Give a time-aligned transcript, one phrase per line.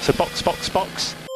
[0.00, 1.27] So box, box, box.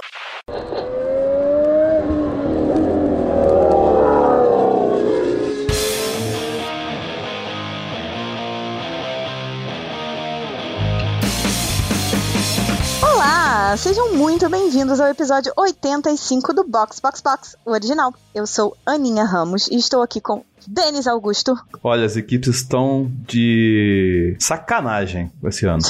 [13.83, 18.15] Sejam muito bem-vindos ao episódio 85 do Box Box Box, o original.
[18.33, 24.37] Eu sou Aninha Ramos e estou aqui com Denis Augusto, Olha, as equipes estão de
[24.39, 25.83] sacanagem esse ano.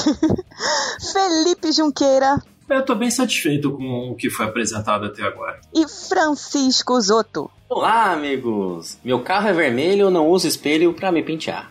[1.13, 5.61] Felipe Junqueira Eu tô bem satisfeito com o que foi apresentado até agora.
[5.73, 7.51] e Francisco Zoto.
[7.69, 8.97] Olá, amigos!
[9.03, 11.69] Meu carro é vermelho, eu não uso espelho pra me pentear.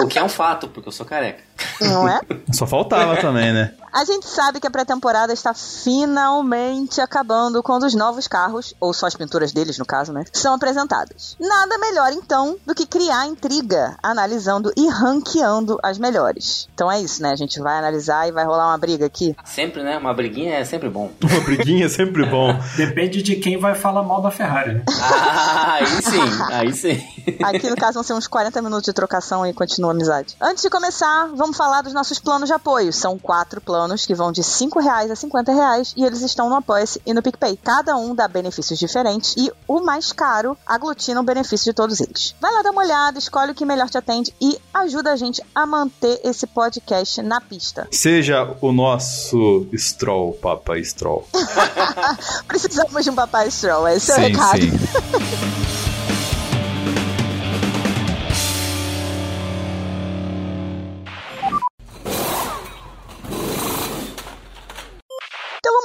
[0.00, 1.42] O que é um fato, porque eu sou careca.
[1.80, 2.20] Não é?
[2.52, 3.74] Só faltava também, né?
[3.92, 9.06] A gente sabe que a pré-temporada está finalmente acabando quando os novos carros, ou só
[9.06, 11.36] as pinturas deles no caso, né, são apresentados.
[11.40, 16.68] Nada melhor então do que criar intriga, analisando e ranqueando as melhores.
[16.72, 17.32] Então é isso, né?
[17.32, 19.34] A gente vai analisar e vai rolar uma briga aqui.
[19.44, 19.98] Sempre, né?
[19.98, 21.10] Uma briguinha é sempre bom.
[21.20, 22.56] Uma briguinha é sempre bom.
[22.76, 24.84] Depende de quem vai falar mal da Ferrari, né?
[25.00, 27.02] Ah, aí sim, aí sim.
[27.42, 30.36] Aqui no caso vão ser uns 40 minutos de trocação e continua a amizade.
[30.40, 32.92] Antes de começar, vamos falar dos nossos planos de apoio.
[32.92, 36.56] São quatro planos que vão de 5 reais a 50 reais e eles estão no
[36.56, 37.58] Apoia-se e no PicPay.
[37.62, 42.34] Cada um dá benefícios diferentes e o mais caro aglutina o benefício de todos eles.
[42.40, 45.42] Vai lá dar uma olhada, escolhe o que melhor te atende e ajuda a gente
[45.54, 47.88] a manter esse podcast na pista.
[47.90, 51.26] Seja o nosso Stroll, Papai Stroll.
[52.46, 54.60] Precisamos de um papai stroll, esse é o sim, recado.
[54.60, 55.90] sim.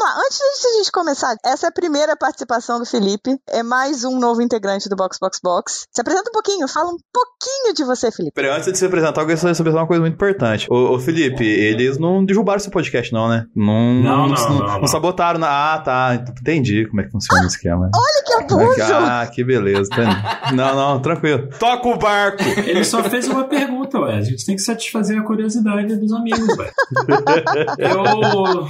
[0.06, 4.04] lá, antes de a gente começar, essa é a primeira participação do Felipe, é mais
[4.04, 5.86] um novo integrante do Box Box Box.
[5.92, 8.34] Se apresenta um pouquinho, fala um pouquinho de você, Felipe.
[8.36, 10.68] Peraí, antes de se apresentar, eu gostaria de saber uma coisa muito importante.
[10.70, 13.46] Ô, ô, Felipe, eles não derrubaram seu podcast, não, né?
[13.56, 14.88] Não, Não, não, não, não.
[14.88, 15.40] sabotaram.
[15.40, 16.16] na- Ah, tá.
[16.16, 17.90] Entendi como é que funciona o esquema.
[17.96, 18.94] Olha que abuso!
[18.94, 19.90] Ah, que beleza.
[19.90, 21.48] tá- Não, não, tranquilo.
[21.58, 22.44] Toca o barco!
[22.66, 24.18] Ele só fez uma pergunta, ué.
[24.18, 26.72] A gente tem que satisfazer a curiosidade dos amigos, ué.
[27.80, 28.68] Eu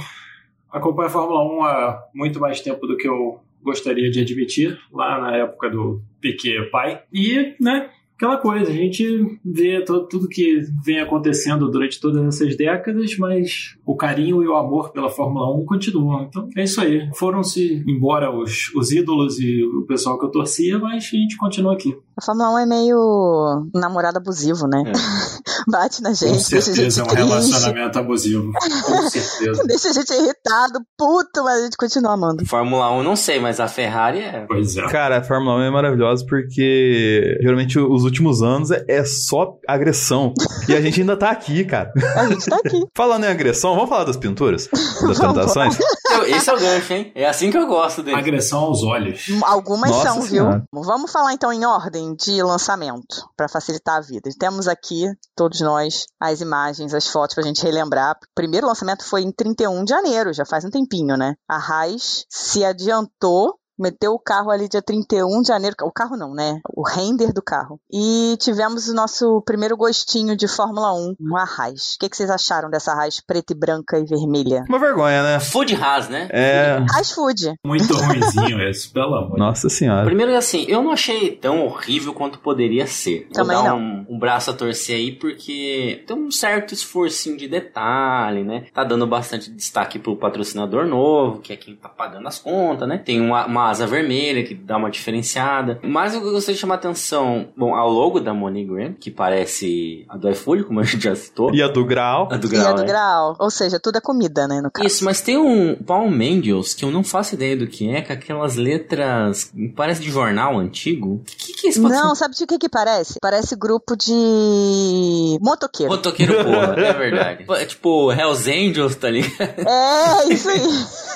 [0.76, 5.20] acompanho a Fórmula 1 há muito mais tempo do que eu gostaria de admitir, lá
[5.20, 7.02] na época do Piquet pai.
[7.12, 12.56] E, né, aquela coisa, a gente vê to- tudo que vem acontecendo durante todas essas
[12.56, 16.22] décadas, mas o carinho e o amor pela Fórmula 1 continuam.
[16.22, 17.10] Então, é isso aí.
[17.14, 21.74] Foram-se embora os, os ídolos e o pessoal que eu torcia, mas a gente continua
[21.74, 21.96] aqui.
[22.16, 24.84] A Fórmula 1 é meio namorado abusivo, né?
[25.68, 28.52] Bate na Com gente, deixa a gente certeza é um triste, relacionamento abusivo.
[28.84, 29.64] Com certeza.
[29.64, 32.46] deixa a gente irritado, puto, mas a gente continua amando.
[32.46, 34.44] Fórmula 1, não sei, mas a Ferrari é.
[34.46, 34.86] Pois é.
[34.88, 40.32] Cara, a Fórmula 1 é maravilhosa porque geralmente os últimos anos é, é só agressão.
[40.68, 41.92] E a gente ainda tá aqui, cara.
[42.14, 42.80] A gente tá aqui.
[42.96, 44.68] Falando em agressão, vamos falar das pinturas?
[45.06, 45.76] Das tentações?
[46.24, 47.12] Esse é o gancho, hein?
[47.14, 48.16] É assim que eu gosto dele.
[48.16, 49.26] Agressão aos olhos.
[49.42, 50.64] Algumas Nossa são, Senhora.
[50.72, 50.82] viu?
[50.82, 54.30] Vamos falar então em ordem de lançamento, pra facilitar a vida.
[54.38, 55.06] Temos aqui,
[55.36, 58.12] todos nós, as imagens, as fotos pra gente relembrar.
[58.14, 61.34] O primeiro lançamento foi em 31 de janeiro, já faz um tempinho, né?
[61.48, 63.54] A Raiz se adiantou.
[63.78, 65.76] Meteu o carro ali dia 31 de janeiro.
[65.82, 66.60] O carro não, né?
[66.74, 67.78] O render do carro.
[67.92, 71.94] E tivemos o nosso primeiro gostinho de Fórmula 1, uma Raiz.
[71.94, 74.64] O que, que vocês acharam dessa Raiz preta e branca e vermelha?
[74.68, 75.40] Uma vergonha, né?
[75.40, 76.28] Food Haas, né?
[76.30, 76.84] É.
[76.90, 77.54] Raiz Food.
[77.64, 79.38] Muito ruimzinho esse, pelo amor.
[79.38, 80.04] Nossa senhora.
[80.04, 83.28] Primeiro, assim, eu não achei tão horrível quanto poderia ser.
[83.32, 83.78] Também Vou dar não.
[83.78, 88.66] Um, um braço a torcer aí, porque tem um certo esforcinho de detalhe, né?
[88.72, 92.98] Tá dando bastante destaque pro patrocinador novo, que é quem tá pagando as contas, né?
[92.98, 95.78] Tem uma, uma asa vermelha que dá uma diferenciada.
[95.82, 100.28] Mas eu gostaria de chamar atenção, bom, ao logo da MoneyGram, que parece a do
[100.30, 101.54] iFood, como a gente já citou.
[101.54, 102.28] E a do grau?
[102.30, 102.86] A do e Grau, a do né?
[102.86, 103.36] grau.
[103.38, 104.86] Ou seja, tudo é comida, né, no caso.
[104.86, 108.12] Isso, mas tem um Palm Angels que eu não faço ideia do que é, com
[108.12, 109.52] aquelas letras.
[109.74, 111.14] Parece de jornal antigo.
[111.14, 113.18] O que, que é esse Não, sabe de que que parece?
[113.20, 115.92] Parece grupo de motoqueiro.
[115.92, 117.44] Motoqueiro porra, é verdade.
[117.48, 119.36] É tipo Hells Angels, tá ligado?
[119.40, 120.60] É, isso aí.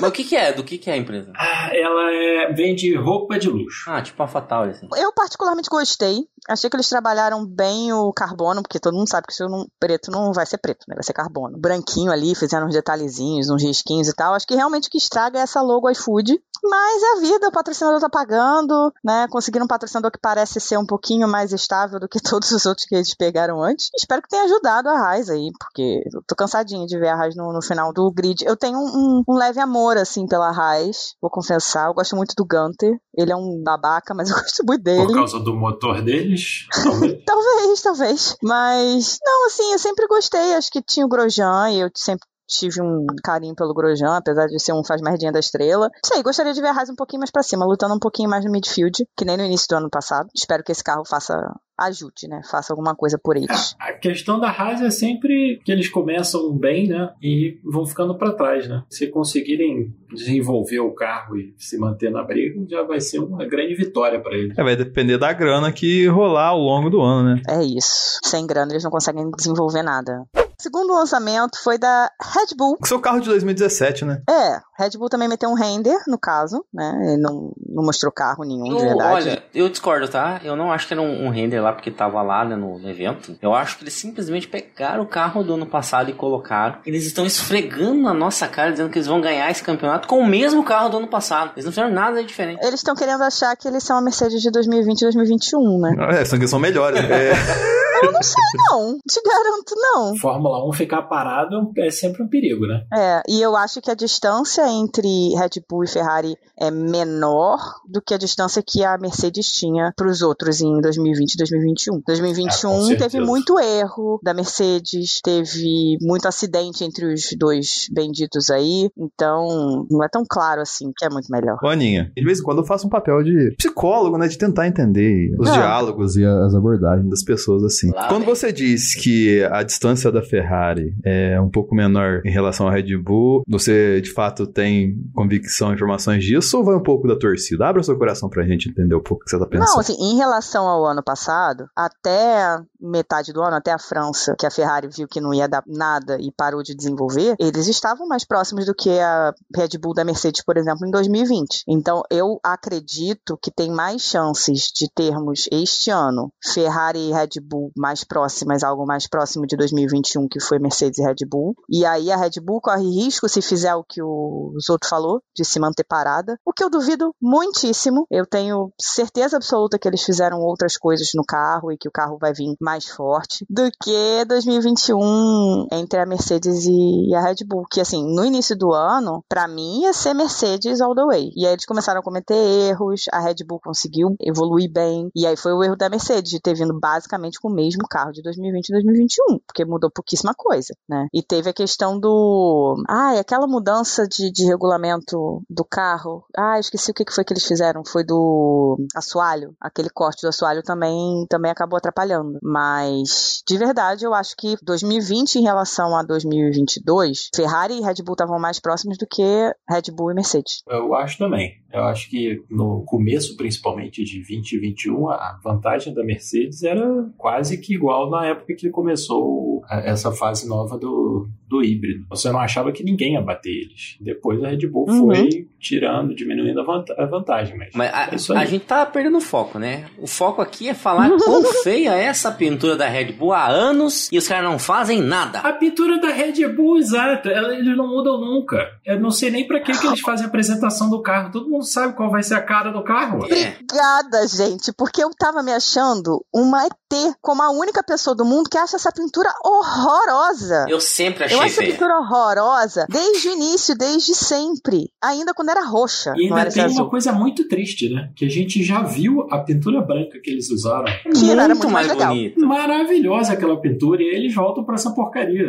[0.00, 0.52] Mas o que que é?
[0.52, 1.30] Do que que é a empresa?
[1.36, 3.90] Ah, ela é, vende roupa de luxo.
[3.90, 4.88] Ah, tipo a Fatal, assim.
[4.96, 6.26] Eu particularmente gostei.
[6.48, 10.10] Achei que eles trabalharam bem o carbono, porque todo mundo sabe que isso não, preto
[10.10, 10.94] não vai ser preto, né?
[10.94, 11.58] Vai ser carbono.
[11.58, 14.34] Branquinho ali, fizeram uns detalhezinhos, uns risquinhos e tal.
[14.34, 16.40] Acho que realmente o que estraga é essa logo iFood.
[16.62, 19.26] Mas é a vida, o patrocinador tá pagando, né?
[19.30, 22.86] Conseguiram um patrocinador que parece ser um pouquinho mais estável do que todos os outros
[22.86, 23.90] que eles pegaram antes.
[23.96, 27.36] Espero que tenha ajudado a Raiz aí, porque eu tô cansadinha de ver a Raiz
[27.36, 28.44] no, no final do grid.
[28.44, 31.88] Eu tenho um, um leve amor, assim, pela Raiz, vou confessar.
[31.88, 32.98] Eu gosto muito do Gunter.
[33.16, 35.06] Ele é um babaca, mas eu gosto muito dele.
[35.06, 37.20] Por causa do motor deles, talvez.
[37.30, 38.36] Talvez, talvez.
[38.42, 40.54] Mas, não, assim, eu sempre gostei.
[40.54, 44.58] Acho que tinha o Grosjean e eu sempre tive um carinho pelo Grosjean, apesar de
[44.58, 45.88] ser um faz merdinha da estrela.
[46.04, 48.44] Sei, gostaria de ver a Haas um pouquinho mais pra cima, lutando um pouquinho mais
[48.44, 50.28] no midfield, que nem no início do ano passado.
[50.34, 51.34] Espero que esse carro faça
[51.78, 52.42] ajude, né?
[52.50, 53.74] Faça alguma coisa por eles.
[53.80, 57.10] A questão da Haas é sempre que eles começam bem, né?
[57.22, 58.82] E vão ficando para trás, né?
[58.90, 63.74] Se conseguirem desenvolver o carro e se manter na briga, já vai ser uma grande
[63.74, 64.58] vitória para eles.
[64.58, 67.42] É, vai depender da grana que rolar ao longo do ano, né?
[67.48, 68.18] É isso.
[68.24, 70.26] Sem grana eles não conseguem desenvolver nada.
[70.60, 72.76] O segundo lançamento foi da Red Bull.
[72.84, 74.20] Seu carro de 2017, né?
[74.28, 76.92] É, Red Bull também meteu um render, no caso, né?
[77.02, 79.14] Ele não, não mostrou carro nenhum, de Eu- verdade.
[79.14, 80.38] olha, eu discordo, tá?
[80.44, 82.90] Eu não acho que era um, um render lá porque tava lá né, no, no
[82.90, 83.38] evento.
[83.40, 86.76] Eu acho que eles simplesmente pegaram o carro do ano passado e colocaram.
[86.84, 90.26] Eles estão esfregando na nossa cara, dizendo que eles vão ganhar esse campeonato com o
[90.26, 91.52] mesmo carro do ano passado.
[91.54, 92.62] Eles não fizeram nada de diferente.
[92.62, 96.20] Eles estão querendo achar que eles são a Mercedes de 2020 e 2021, né?
[96.20, 97.00] É, são que são melhores.
[97.10, 97.32] É,
[98.02, 98.98] Eu não sei, não.
[99.08, 100.16] Te garanto, não.
[100.16, 102.84] Fórmula 1 ficar parado é sempre um perigo, né?
[102.92, 107.58] É, e eu acho que a distância entre Red Bull e Ferrari é menor
[107.88, 112.02] do que a distância que a Mercedes tinha para os outros em 2020 e 2021.
[112.06, 113.10] 2021 Ah, com certeza.
[113.10, 120.02] teve muito erro da Mercedes, teve muito acidente entre os dois benditos aí, então não
[120.04, 121.58] é tão claro assim que é muito melhor.
[121.62, 124.28] Ô, Aninha, de vez em quando eu faço um papel de psicólogo, né?
[124.28, 125.54] De tentar entender os Não.
[125.54, 127.89] diálogos e as abordagens das pessoas, assim.
[127.92, 128.34] Lá Quando vem.
[128.34, 132.96] você diz que a distância da Ferrari é um pouco menor em relação à Red
[132.96, 137.66] Bull, você de fato tem convicção, informações disso, ou vai um pouco da torcida?
[137.66, 139.68] Abra seu coração pra gente entender um pouco o que você tá pensando.
[139.68, 144.46] Não, assim, em relação ao ano passado, até metade do ano, até a França, que
[144.46, 148.24] a Ferrari viu que não ia dar nada e parou de desenvolver, eles estavam mais
[148.24, 151.64] próximos do que a Red Bull da Mercedes, por exemplo, em 2020.
[151.68, 157.72] Então, eu acredito que tem mais chances de termos este ano Ferrari e Red Bull
[157.80, 161.54] mais próximas, algo mais próximo de 2021, que foi Mercedes e Red Bull.
[161.68, 165.44] E aí a Red Bull corre risco se fizer o que o Zoto falou, de
[165.44, 168.06] se manter parada, o que eu duvido muitíssimo.
[168.10, 172.18] Eu tenho certeza absoluta que eles fizeram outras coisas no carro e que o carro
[172.20, 177.64] vai vir mais forte do que 2021 entre a Mercedes e a Red Bull.
[177.70, 181.30] Que assim, no início do ano, pra mim ia ser Mercedes all the way.
[181.34, 185.10] E aí eles começaram a cometer erros, a Red Bull conseguiu evoluir bem.
[185.14, 188.12] E aí foi o erro da Mercedes de ter vindo basicamente com o mesmo carro
[188.12, 191.06] de 2020 e 2021, porque mudou pouquíssima coisa, né?
[191.12, 192.82] E teve a questão do.
[192.88, 196.24] Ah, aquela mudança de, de regulamento do carro.
[196.36, 197.82] Ah, esqueci o que que foi que eles fizeram.
[197.84, 199.54] Foi do assoalho.
[199.60, 202.38] Aquele corte do assoalho também, também acabou atrapalhando.
[202.42, 208.14] Mas, de verdade, eu acho que 2020 em relação a 2022, Ferrari e Red Bull
[208.14, 209.22] estavam mais próximos do que
[209.68, 210.62] Red Bull e Mercedes.
[210.68, 211.60] Eu acho também.
[211.72, 216.84] Eu acho que no começo, principalmente de 2021, a vantagem da Mercedes era
[217.16, 222.04] quase que igual na época que começou essa fase nova do, do híbrido.
[222.08, 223.96] Você não achava que ninguém ia bater eles.
[224.00, 225.06] Depois a Red Bull Uhum.
[225.06, 227.56] foi tirando, diminuindo a vanta- a vantagem.
[227.58, 228.38] Mas, Mas a, é isso aí.
[228.38, 229.86] a gente tá perdendo o foco, né?
[229.98, 234.08] O foco aqui é falar quão feia é essa pintura da Red Bull há anos
[234.10, 235.40] e os caras não fazem nada.
[235.40, 237.28] A pintura da Red Bull, exato.
[237.28, 238.66] Eles não mudam nunca.
[238.86, 241.30] Eu não sei nem pra que, que eles fazem a apresentação do carro.
[241.30, 243.18] Todo mundo sabe qual vai ser a cara do carro.
[243.26, 243.54] É.
[243.60, 248.48] Obrigada, gente, porque eu tava me achando uma ET, como a única pessoa do mundo
[248.50, 250.66] que acha essa pintura horrorosa.
[250.68, 254.90] Eu sempre Eu achei acho essa pintura horrorosa desde o início, desde sempre.
[255.02, 258.10] Ainda quando era roxa, E ainda tem uma coisa muito triste, né?
[258.16, 260.86] Que a gente já viu a pintura branca que eles usaram.
[261.14, 262.08] Que era muito muito mais mais legal.
[262.08, 262.46] bonita.
[262.46, 265.46] Maravilhosa aquela pintura e eles voltam pra essa porcaria.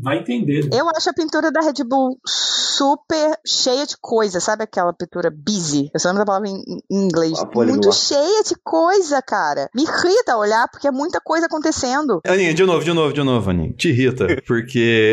[0.00, 0.68] Vai, entender.
[0.72, 5.90] Eu acho a pintura da Red Bull super cheia de coisa, sabe aquela pintura busy?
[5.92, 7.38] Eu só lembro da palavra em, inglês.
[7.54, 9.68] Muito cheia de coisa, cara.
[9.74, 12.20] Me irrita olhar porque é muita coisa acontecendo.
[12.26, 13.72] Aninha, de novo, de novo, de novo, Aninha.
[13.76, 15.12] Te irrita, porque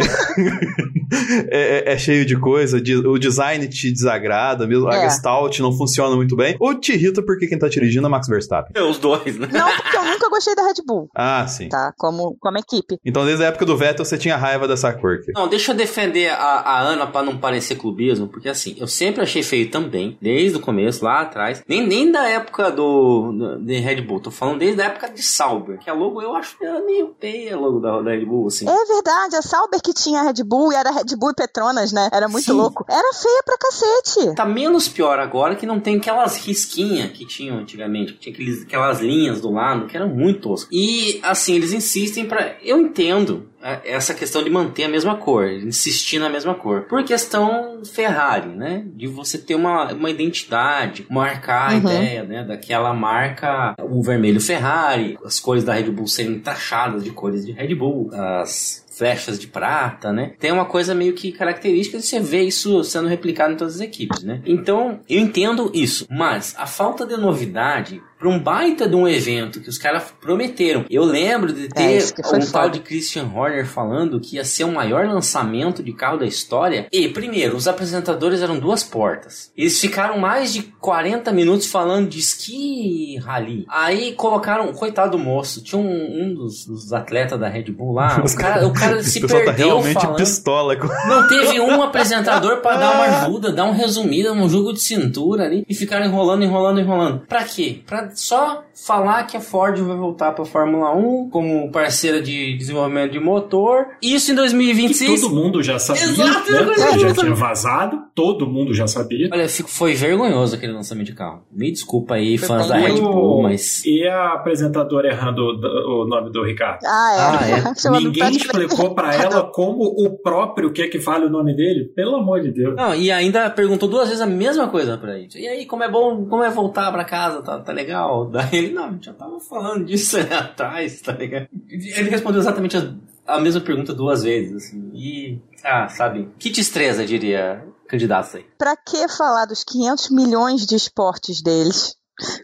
[1.52, 5.02] é, é- é cheio de coisa, de- o design te desagrada, mesmo a É.
[5.10, 8.72] Gestalt não funciona muito bem, ou te irrita porque quem tá dirigindo é Max Verstappen.
[8.76, 9.48] É, Os dois, né?
[9.52, 11.70] Não, porque eu nunca gostei da Red Bull, Ah, sim.
[11.70, 11.94] tá?
[11.98, 12.98] Como, como equipe.
[13.06, 15.20] Então desde a época do Vettel você tinha raiva dessa cor.
[15.36, 19.22] Não, deixa eu defender a, a Ana pra não parecer clubismo, porque assim, eu sempre
[19.22, 21.64] achei feio também, desde o começo, lá atrás.
[21.68, 25.22] Nem, nem da época do, do- de Red Bull, tô falando desde a época de
[25.24, 28.48] Sauber, que a logo eu acho ela meio feia, a logo da, da Red Bull,
[28.48, 28.68] assim.
[28.68, 31.92] É verdade, a Sauber que tinha a Red Bull e era Red Bull e Petronas,
[31.92, 32.10] né?
[32.12, 32.52] Era muito Sim.
[32.54, 32.86] louco.
[32.90, 34.36] Era feia pra cacete.
[34.36, 38.62] Tá menos pior agora que não tem aquelas risquinhas que tinham antigamente, que tinha aqueles,
[38.64, 40.70] aquelas linhas do lado, que eram muito toscas.
[40.72, 42.56] E assim, eles insistem pra.
[42.64, 43.48] Eu entendo.
[43.62, 46.84] é, essa questão de manter a mesma cor, insistir na mesma cor.
[46.84, 48.86] Por questão Ferrari, né?
[48.96, 51.80] De você ter uma, uma identidade, marcar a Uhum.
[51.80, 52.44] ideia, né?
[52.46, 57.52] Daquela marca, o vermelho Ferrari, as cores da Red Bull serem taxadas de cores de
[57.52, 60.34] Red Bull, as flechas de prata, né?
[60.38, 63.82] Tem uma coisa meio que característica de você ver isso sendo replicado em todas as
[63.82, 64.42] equipes, né?
[64.46, 69.62] Então, eu entendo isso, mas a falta de novidade para um baita de um evento
[69.62, 70.84] que os caras prometeram.
[70.90, 72.70] Eu lembro de É, ter foi um tal foda.
[72.72, 76.88] de Christian Horner falando que ia ser o maior lançamento de carro da história.
[76.92, 79.52] E, primeiro, os apresentadores eram duas portas.
[79.56, 83.66] Eles ficaram mais de 40 minutos falando de esqui rally.
[83.70, 85.86] Aí colocaram, coitado do moço, tinha um,
[86.24, 88.20] um dos, dos atletas da Red Bull lá.
[88.30, 90.18] O cara, o cara se tá perdeu realmente falando.
[90.18, 90.88] pistola com.
[91.08, 95.46] Não teve um apresentador pra dar uma ajuda, dar um resumido, um jogo de cintura
[95.46, 97.20] ali e ficaram enrolando, enrolando, enrolando.
[97.28, 97.80] Pra quê?
[97.86, 103.12] Pra só falar que a Ford vai voltar pra Fórmula 1 como parceira de desenvolvimento
[103.12, 103.88] de motor.
[104.02, 105.22] Isso em Que 2026.
[105.22, 106.74] todo mundo já sabia, Exato, né?
[107.00, 109.30] já tinha vazado, todo mundo já sabia.
[109.32, 111.44] Olha, fico- foi vergonhoso aquele lançamento de carro.
[111.52, 113.84] Me desculpa aí, Foi fãs da Red Bull, mas.
[113.86, 116.80] E a apresentadora errando o, o nome do Ricardo?
[116.86, 117.20] Ah, é.
[117.20, 117.90] Ah, é.
[118.00, 121.86] Ninguém explicou pra ela como o próprio quer que fale o nome dele?
[121.96, 122.76] Pelo amor de Deus.
[122.76, 125.38] Não, e ainda perguntou duas vezes a mesma coisa pra gente.
[125.38, 127.99] E aí, como é bom, como é voltar pra casa, tá, tá legal?
[128.32, 131.48] Daí ele, não, a gente já tava falando disso atrás, tá ligado?
[131.70, 132.94] Ele respondeu exatamente a,
[133.28, 134.92] a mesma pergunta duas vezes, assim.
[134.94, 138.46] E, ah, sabe, que destreza, diria candidato aí.
[138.58, 141.96] Pra que falar dos 500 milhões de esportes deles?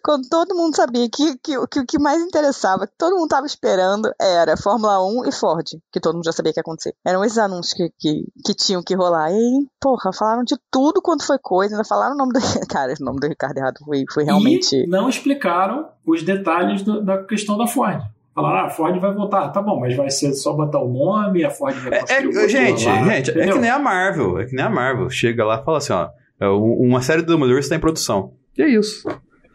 [0.04, 3.46] Quando todo mundo sabia que, que, que o que mais interessava, que todo mundo tava
[3.46, 6.94] esperando, era Fórmula 1 e Ford, que todo mundo já sabia que ia acontecer.
[7.06, 9.32] Eram esses anúncios que, que, que tinham que rolar.
[9.32, 12.40] E, porra, falaram de tudo quanto foi coisa, ainda falaram o nome do.
[12.70, 14.76] Cara, o nome do Ricardo errado foi, foi realmente.
[14.76, 18.02] E não explicaram os detalhes do- da questão da Ford.
[18.34, 19.48] Falaram, ah, a Ford vai voltar.
[19.50, 22.32] Tá bom, mas vai ser só botar o nome, a Ford vai É, construir o
[22.32, 24.40] é- motor gente, lá, gente, é que nem a Marvel.
[24.40, 25.10] É que nem a Marvel.
[25.10, 26.10] Chega lá e fala assim, ó.
[26.40, 28.34] é, um- Uma série do Demolidor está em produção.
[28.58, 29.08] E é isso.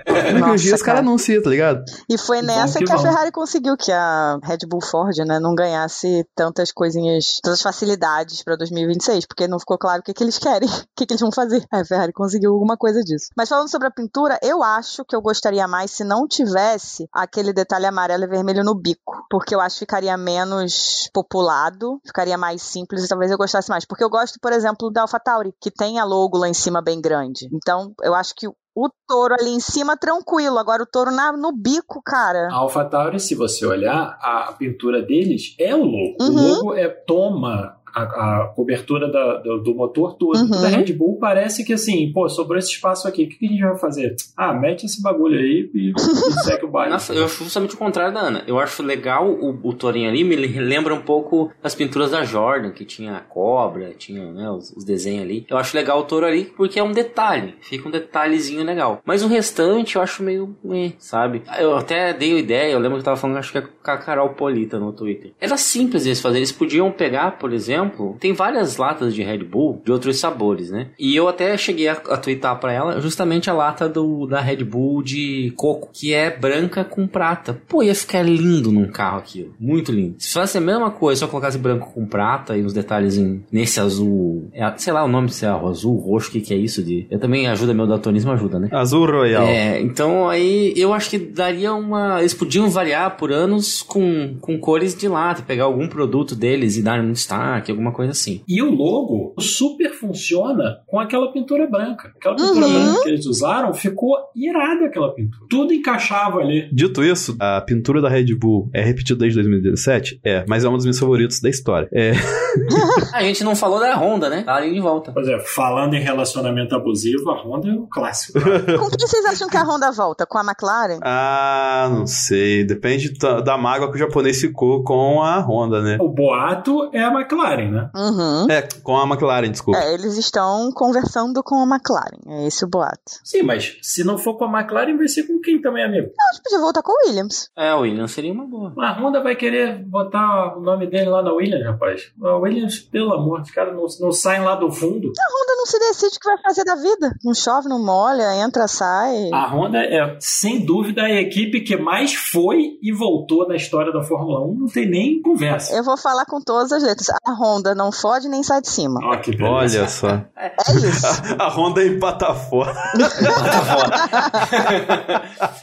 [0.09, 0.99] Uns Nossa, dias os caras cara.
[1.01, 1.85] anunciam, tá ligado?
[2.09, 2.99] E foi Que nessa bom, que, que a.
[2.99, 8.57] Ferrari conseguiu que a Red Bull Ford, né, não ganhasse tantas coisinhas, tantas facilidades pra
[8.57, 11.33] 2026, porque não ficou claro o que, que eles querem, o que, que eles vão
[11.33, 11.65] fazer.
[11.71, 13.27] A Ferrari conseguiu alguma coisa disso.
[13.37, 17.53] Mas falando sobre a pintura, eu acho que eu gostaria mais se não tivesse aquele
[17.53, 22.63] detalhe amarelo e vermelho no bico, porque eu acho que ficaria menos populado, ficaria mais
[22.63, 23.85] simples e talvez eu gostasse mais.
[23.85, 27.01] Porque eu gosto, por exemplo, da AlphaTauri, que tem a logo lá em cima bem
[27.01, 27.49] grande.
[27.53, 30.59] Então, eu acho que o touro ali em cima, tranquilo.
[30.59, 32.49] Agora o touro na- no bico, cara.
[32.51, 36.17] A AlphaTauri, se você olhar, a pintura deles é o logo.
[36.21, 36.37] Uhum.
[36.53, 40.37] O logo é toma a, a cobertura da- do, do motor todo.
[40.39, 40.49] Uhum.
[40.51, 43.49] Da Red Bull parece que assim, pô, sobrou esse espaço aqui, o que, que a
[43.49, 44.15] gente vai fazer?
[44.37, 46.93] Ah, mete esse bagulho aí e, e segue o baile.
[46.93, 48.45] Nossa, eu acho justamente o contrário da Ana.
[48.47, 52.71] Eu acho legal o, o tourinho ali, me lembra um pouco as pinturas da Jordan,
[52.71, 55.47] que tinha a cobra, tinha né, os, os desenhos ali.
[55.49, 59.01] Eu acho legal o touro ali porque é um detalhe, fica um detalhezinho legal.
[59.05, 61.43] Mas o restante eu acho meio, eh, sabe?
[61.59, 63.91] Eu até dei uma ideia, eu lembro que eu tava falando, acho que é com
[63.91, 65.33] a Carol Polita no Twitter.
[65.41, 67.80] Era simples eles fazerem, eles podiam pegar, por exemplo,
[68.21, 70.89] tem várias latas de Red Bull de outros sabores, né?
[70.99, 74.65] E eu até cheguei a, a twittar pra ela justamente a lata do, da Red
[74.65, 77.61] Bull de coco, que é branca com prata.
[77.69, 79.55] Pô, ia ficar lindo num carro aquilo.
[79.59, 80.17] Muito lindo.
[80.19, 83.81] Se fosse a mesma coisa, só colocasse branco com prata e uns detalhes em, nesse
[83.81, 84.49] azul.
[84.53, 87.07] É, sei lá o nome desse azul, roxo, o que, que é isso de.
[87.11, 88.69] Eu também ajuda, meu daltonismo ajuda, né?
[88.73, 89.45] Azul Royal.
[89.45, 92.21] É, então aí eu acho que daria uma.
[92.21, 96.83] Eles podiam variar por anos com, com cores de lata, pegar algum produto deles e
[96.83, 98.43] dar um destaque, alguma coisa assim.
[98.49, 102.13] E o logo super funciona com aquela pintura branca.
[102.17, 102.73] Aquela pintura Uhum.
[102.85, 105.45] branca que eles usaram ficou irada aquela pintura.
[105.49, 106.69] Tudo encaixava ali.
[106.73, 110.21] Dito isso, a pintura da Red Bull é repetida desde 2017?
[110.25, 111.89] É, mas é um dos meus favoritos da história.
[111.93, 112.13] É,
[113.15, 114.43] A gente não falou da Honda, né?
[114.43, 115.13] Tá ali de volta.
[115.13, 118.39] Pois é, falando em relacionamento abusivo, a Honda é um clássico.
[118.41, 120.27] Com quem vocês acham que a Honda volta?
[120.27, 120.99] Com a McLaren?
[121.03, 122.65] ah, não sei.
[122.65, 125.97] Depende da, da mágoa que o japonês ficou com a Honda, né?
[126.01, 127.91] o boato é a McLaren, né?
[127.95, 128.47] Uhum.
[128.49, 129.81] É, com a McLaren, desculpa.
[129.81, 132.19] É, eles estão conversando com a McLaren.
[132.27, 133.01] É esse o boato.
[133.25, 136.09] Sim, mas se não for com a McLaren, vai ser com quem também, amigo?
[136.17, 137.51] Não, a gente podia voltar com o Williams.
[137.57, 138.73] É, o Williams seria uma boa.
[138.79, 142.13] A Honda vai querer botar o nome dele lá na Williams, rapaz.
[142.23, 145.09] A Williams, pelo amor, os caras não, não saem lá do fundo.
[145.19, 147.15] A Honda não se decide o que vai fazer da vida.
[147.25, 149.31] Não chove, não molha, entra, sai.
[149.33, 154.03] A Honda é, sem dúvida, a equipe que mais foi e voltou na história da
[154.03, 154.55] Fórmula 1.
[154.55, 155.75] Não tem nem conversa.
[155.75, 157.09] Eu vou falar com todas as letras.
[157.27, 159.01] A Honda não fode nem sai de cima.
[159.03, 159.79] Ó, que beleza.
[159.79, 160.09] Olha só.
[160.37, 160.53] É
[160.87, 161.07] isso.
[161.39, 162.75] A, a Honda empata fora.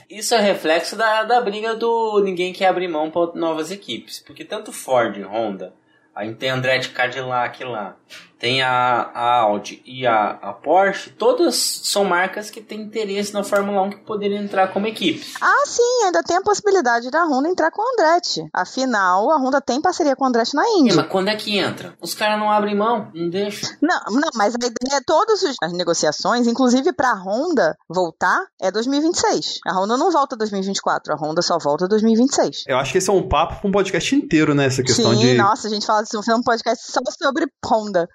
[0.10, 4.20] Isso é reflexo da, da briga do ninguém quer abrir mão para novas equipes.
[4.20, 5.74] Porque tanto Ford Honda
[6.18, 7.96] Aí tem Andretti Cadillac lá.
[8.40, 13.44] Tem a, a Audi e a, a Porsche, todas são marcas que têm interesse na
[13.44, 15.26] Fórmula 1 que poderiam entrar como equipe.
[15.42, 18.48] Ah, sim, ainda tem a possibilidade da Honda entrar com a Andretti.
[18.54, 20.96] Afinal, a Honda tem parceria com a Andretti na Indy.
[20.96, 21.96] mas quando é que entra?
[22.02, 23.70] Os caras não abrem mão, não deixam.
[23.82, 28.70] Não, não, mas a ideia é todas as negociações, inclusive para a Honda voltar, é
[28.70, 29.60] 2026.
[29.66, 32.66] A Honda não volta 2024, a Honda só volta 2026.
[32.68, 34.66] Eu acho que esse é um papo para um podcast inteiro, né?
[34.66, 35.34] Essa questão Sim, de.
[35.36, 38.08] nossa, a gente fala disso, um podcast só sobre Honda.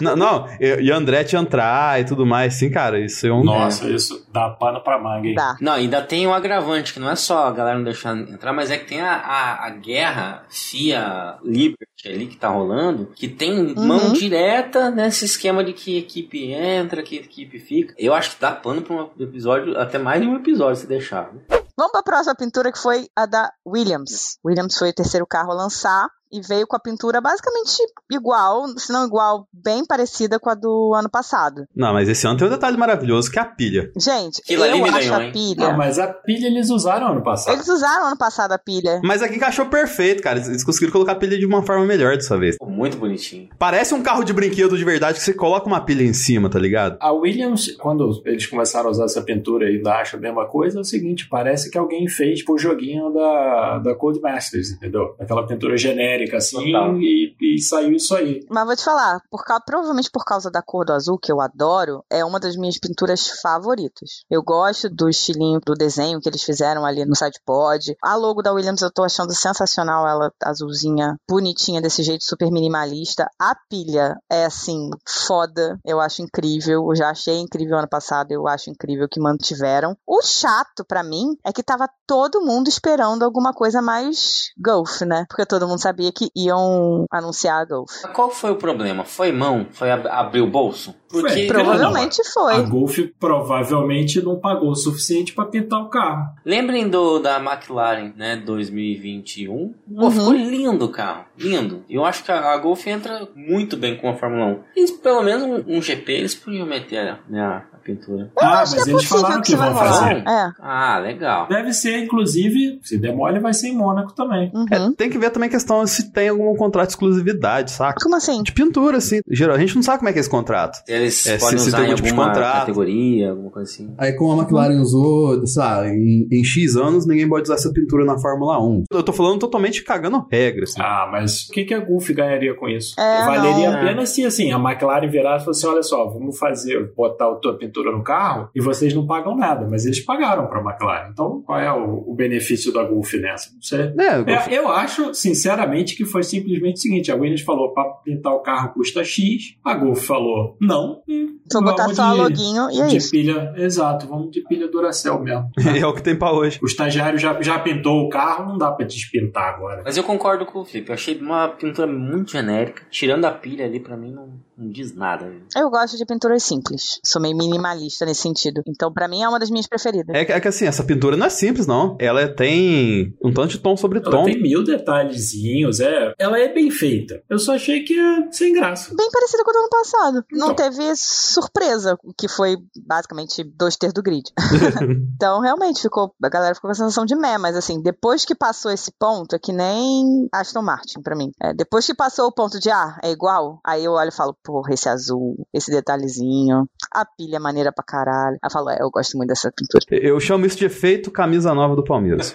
[0.00, 3.44] Não, não, e a Andretti entrar e tudo mais, sim, cara, isso é um.
[3.44, 5.34] Nossa, isso dá pano pra manga, hein?
[5.34, 5.56] Dá.
[5.60, 8.70] Não, ainda tem um agravante, que não é só a galera não deixar entrar, mas
[8.70, 13.54] é que tem a, a, a guerra FIA Liberty ali que tá rolando, que tem
[13.74, 13.86] Uhum.
[13.86, 17.94] mão direta nesse esquema de que equipe entra, que equipe fica.
[17.98, 21.32] Eu acho que dá pano pra um episódio, até mais de um episódio se deixar.
[21.32, 21.40] né?
[21.76, 24.38] Vamos para a próxima pintura que foi a da Williams.
[24.44, 27.78] Williams foi o terceiro carro a lançar e veio com a pintura basicamente
[28.10, 31.64] igual, se não igual, bem parecida com a do ano passado.
[31.74, 33.92] Não, mas esse ano tem um detalhe maravilhoso que é a pilha.
[33.96, 35.68] Gente, Aquilo eu acho ganhou, a pilha.
[35.68, 37.54] Não, mas a pilha eles usaram ano passado.
[37.54, 39.00] Eles usaram ano passado a pilha.
[39.04, 40.40] Mas aqui encaixou perfeito, cara.
[40.40, 42.56] Eles conseguiram colocar a pilha de uma forma melhor dessa vez.
[42.60, 43.48] Muito bonitinho.
[43.56, 46.58] Parece um carro de brinquedo de verdade que você coloca uma pilha em cima, tá
[46.58, 46.96] ligado?
[47.00, 50.78] A Williams, quando eles começaram a usar essa pintura e ainda acha a mesma coisa,
[50.78, 55.14] é o seguinte: parece que alguém fez pro joguinho da, da Codemasters, entendeu?
[55.20, 58.40] Aquela pintura genérica assim, e, e saiu isso aí.
[58.50, 61.40] Mas vou te falar, por causa, provavelmente por causa da cor do azul, que eu
[61.40, 64.24] adoro, é uma das minhas pinturas favoritas.
[64.30, 67.96] Eu gosto do estilinho do desenho que eles fizeram ali no sidepod.
[68.02, 73.28] A logo da Williams eu tô achando sensacional, ela azulzinha, bonitinha desse jeito, super minimalista.
[73.40, 76.86] A pilha é assim, foda, eu acho incrível.
[76.88, 79.96] Eu já achei incrível ano passado, eu acho incrível que mantiveram.
[80.06, 85.26] O chato pra mim é que tava todo mundo esperando alguma coisa mais Golf, né?
[85.28, 87.90] Porque todo mundo sabia que iam anunciar a Golf.
[88.14, 89.04] Qual foi o problema?
[89.04, 89.66] Foi mão?
[89.72, 90.94] Foi ab- abrir o bolso?
[91.10, 92.62] Porque Foi, Provavelmente A foi.
[92.66, 96.34] Golf provavelmente não pagou o suficiente pra pintar o carro.
[96.44, 99.72] Lembrem do da McLaren, né, 2021.
[99.94, 100.10] Pô, Uhum.
[100.10, 101.84] ficou lindo o carro, lindo.
[101.88, 104.60] Eu acho que a, a Golf entra muito bem com a Fórmula 1.
[104.76, 108.30] Eles, pelo menos um, um GP eles podiam meter né, pintura.
[108.38, 110.16] ah, mas é eles falaram que que vão fazer.
[110.26, 110.50] É.
[110.60, 111.46] Ah, legal.
[111.48, 114.50] Deve ser, inclusive, se der mole, vai ser em Mônaco também.
[114.54, 114.66] Uhum.
[114.70, 117.98] É, tem que ver também a questão se tem algum contrato de exclusividade, saca?
[118.02, 118.42] Como assim?
[118.42, 119.20] De pintura, assim.
[119.30, 120.78] Geral, a gente não sabe como é que é esse contrato.
[120.88, 122.60] Eles É, podem se- se usar tem em algum tipo de contrato.
[122.60, 123.94] categoria, alguma coisa assim.
[123.98, 128.04] Aí, como a McLaren usou, lá, em, em X anos, ninguém pode usar essa pintura
[128.04, 128.84] na Fórmula 1.
[128.90, 130.70] Eu tô falando totalmente cagando regras.
[130.70, 130.80] Assim.
[130.82, 132.94] Ah, mas o que, que a Golf ganharia com isso?
[132.98, 133.78] É, Valeria não.
[133.78, 137.30] a pena se assim, a McLaren virasse e fosse assim: olha só, vamos fazer, botar
[137.30, 141.10] a tua pintura no carro e vocês não pagam nada, mas eles pagaram pra McLaren.
[141.10, 143.50] Então, qual é o, o benefício da Golf nessa?
[143.54, 143.92] Não sei.
[143.98, 148.32] É, É, eu acho, sinceramente, que foi simplesmente o seguinte: a Williams falou para pintar
[148.32, 151.02] o carro custa X, a Golf falou não.
[151.08, 153.10] e Vou botar vamos só a de- loguinho e é de isso.
[153.10, 155.50] pilha, exato, vamos de pilha Duracell mesmo.
[155.78, 156.58] é o que tem pra hoje.
[156.62, 159.82] O estagiário já, já pintou o carro, não dá pra despintar agora.
[159.84, 160.88] Mas eu concordo com o Felipe.
[160.90, 162.82] Eu achei uma pintura muito genérica.
[162.90, 165.28] Tirando a pilha ali, pra mim, não, não diz nada.
[165.28, 165.40] viu?
[165.54, 166.98] Eu gosto de pinturas simples.
[167.04, 168.62] Sou meio minimalista nesse sentido.
[168.66, 170.14] Então, pra mim, é uma das minhas preferidas.
[170.14, 171.96] É que, é que assim, essa pintura não é simples, não.
[172.00, 174.24] Ela tem um tanto de tom sobre Ela tom.
[174.24, 176.12] tem mil detalhezinhos, é.
[176.18, 177.22] Ela é bem feita.
[177.28, 178.94] Eu só achei que é sem graça.
[178.96, 180.24] Bem parecida com a do ano passado.
[180.32, 180.70] Não Então.
[180.70, 184.24] teve surpresa, que foi basicamente dois terços do grid.
[185.16, 186.12] então, realmente, ficou.
[186.22, 189.34] A galera ficou com a sensação de meh, mas assim, depois que passou esse ponto,
[189.34, 191.30] é que nem Aston Martin pra mim.
[191.42, 194.36] É, depois que passou o ponto de ah, é igual, aí eu olho e falo,
[194.42, 198.34] porra, esse azul, esse detalhezinho, a pilha é maneira pra caralho.
[198.42, 199.84] Aí eu falo, é, eu gosto muito dessa pintura.
[199.90, 202.34] Eu chamo isso de efeito camisa nova do Palmeiras.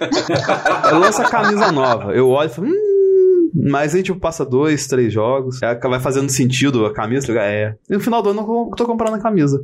[0.91, 2.13] eu lanço a camisa nova.
[2.13, 2.89] Eu olho e falo, hum,
[3.53, 5.61] mas aí, tipo, passa dois, três jogos.
[5.61, 7.33] Aí vai fazendo sentido a camisa.
[7.33, 7.43] tá?
[7.43, 7.75] É.
[7.89, 9.61] E no final do ano eu tô comprando a camisa.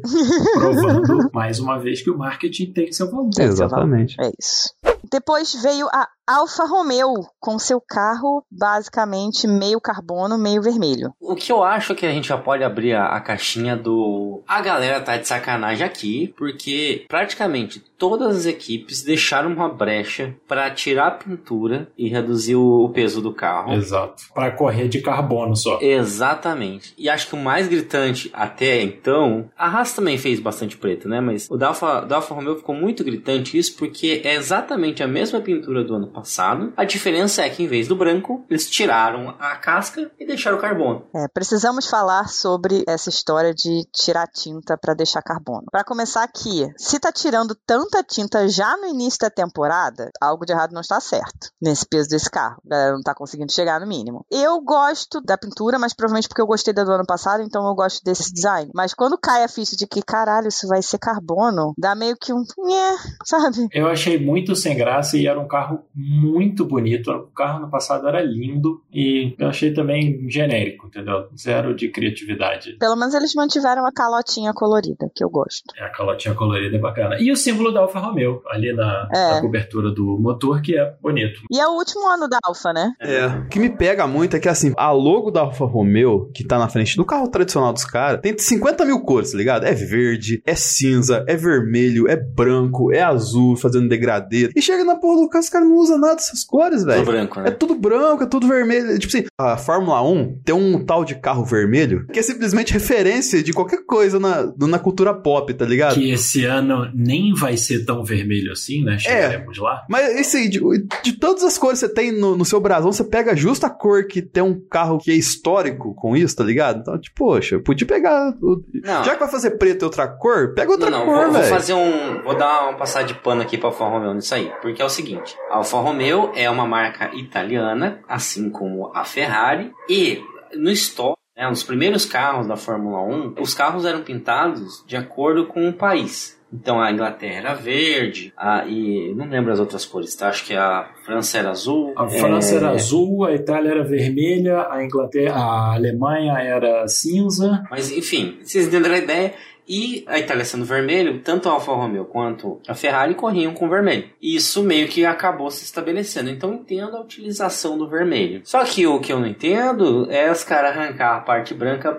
[0.53, 3.29] Provando mais uma vez que o marketing tem seu valor.
[3.29, 4.15] Tem seu Exatamente.
[4.19, 4.73] É isso.
[5.11, 11.13] Depois veio a Alfa Romeo com seu carro basicamente meio carbono, meio vermelho.
[11.21, 14.41] O que eu acho é que a gente já pode abrir a, a caixinha do.
[14.47, 20.71] A galera tá de sacanagem aqui, porque praticamente todas as equipes deixaram uma brecha para
[20.71, 23.73] tirar a pintura e reduzir o, o peso do carro.
[23.73, 24.23] Exato.
[24.33, 25.77] Pra correr de carbono só.
[25.79, 26.95] Exatamente.
[26.97, 31.21] E acho que o mais gritante até então, a Haas também fez bastante preto, né?
[31.21, 35.07] Mas o da Alfa, da Alfa Romeo ficou muito gritante isso porque é exatamente a
[35.07, 36.73] mesma pintura do ano passado.
[36.77, 40.61] A diferença é que em vez do branco, eles tiraram a casca e deixaram o
[40.61, 41.05] carbono.
[41.13, 45.65] É, precisamos falar sobre essa história de tirar tinta para deixar carbono.
[45.71, 50.53] Para começar aqui, se tá tirando tanta tinta já no início da temporada, algo de
[50.53, 52.61] errado não está certo nesse peso desse carro.
[52.65, 54.25] A galera não tá conseguindo chegar no mínimo.
[54.31, 57.75] Eu gosto da pintura, mas provavelmente porque eu gostei da do ano passado, então eu
[57.75, 58.71] gosto desse design.
[58.73, 62.31] Mas quando cai a ficha de que, caralho, isso vai ser carbono, dá meio que
[62.31, 62.43] um.
[62.57, 63.67] Nhé, sabe?
[63.73, 67.11] Eu achei muito sem graça e era um carro muito bonito.
[67.11, 71.27] O carro no passado era lindo e eu achei também genérico, entendeu?
[71.37, 72.73] Zero de criatividade.
[72.79, 75.63] Pelo menos eles mantiveram a calotinha colorida, que eu gosto.
[75.77, 77.17] É, a calotinha colorida é bacana.
[77.19, 79.31] E o símbolo da Alfa Romeo, ali na, É.
[79.35, 81.41] na cobertura do motor, que é bonito.
[81.51, 82.93] E é o último ano da Alfa, né?
[82.99, 83.25] É.
[83.27, 86.59] O que me pega muito é que, assim, a logo da Alfa Romeo, que tá
[86.59, 89.65] na frente do carro tradicional dos caras, tem 50 mil cores, tá ligado?
[89.65, 94.49] É verde, é cinza, é vermelho, é branco, é azul, fazendo degradê.
[94.55, 97.05] E chega na porra do carro, os caras não usam nada dessas cores, velho.
[97.05, 97.51] branco, É né?
[97.51, 98.97] tudo branco, é tudo vermelho.
[98.99, 103.41] Tipo assim, a Fórmula 1 tem um tal de carro vermelho que é simplesmente referência
[103.43, 105.95] de qualquer coisa na, na cultura pop, tá ligado?
[105.95, 108.97] Que esse ano nem vai ser tão vermelho assim, né?
[108.97, 109.83] Chegaremos lá.
[109.89, 110.59] Mas esse aí, de,
[111.03, 113.69] de todas as cores que você tem no, no seu brasão, você pega justo a
[113.69, 116.79] cor que tem um carro que é histórico com isso, tá ligado?
[116.81, 118.33] Então, tipo, poxa, podia pegar.
[118.41, 119.03] o- Não.
[119.03, 121.33] Já que vai fazer preto e outra cor, pega outra Não, não, cor, vou, vou
[121.41, 121.53] velho.
[121.53, 122.21] fazer um.
[122.23, 124.51] Vou dar uma passada de pano aqui pra Alfa Romeo nisso aí.
[124.61, 129.71] Porque é o seguinte: a Alfa Romeo é uma marca italiana, assim como a Ferrari,
[129.87, 130.19] e
[130.55, 131.15] no estoque.
[131.37, 135.73] Né, nos primeiros carros da Fórmula 1, os carros eram pintados de acordo com o
[135.73, 136.41] país.
[136.51, 140.29] Então a Inglaterra era verde, a, e não lembro as outras cores, tá?
[140.29, 141.93] Acho que a França era azul.
[141.95, 147.63] A França é, era azul, a Itália era vermelha, a Inglaterra, a Alemanha era cinza.
[147.69, 149.33] Mas enfim, vocês entenderam a ideia.
[149.67, 154.09] E a Itália sendo vermelho, tanto a Alfa Romeo quanto a Ferrari corriam com vermelho.
[154.21, 156.29] Isso meio que acabou se estabelecendo.
[156.29, 158.41] Então entendo a utilização do vermelho.
[158.43, 161.91] Só que o que eu não entendo é os caras arrancar a parte branca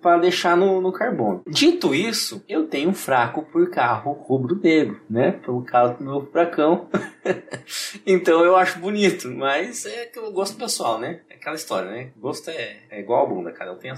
[0.00, 1.42] para deixar no, no carbono.
[1.46, 5.32] Dito isso, eu tenho um fraco por carro rubro-negro, né?
[5.32, 6.88] Pelo caso do meu furacão.
[8.06, 11.20] então eu acho bonito, mas é que eu gosto pessoal, né?
[11.28, 12.10] É aquela história, né?
[12.16, 13.70] Gosto é, é igual a bunda, cara.
[13.70, 13.94] Eu tenho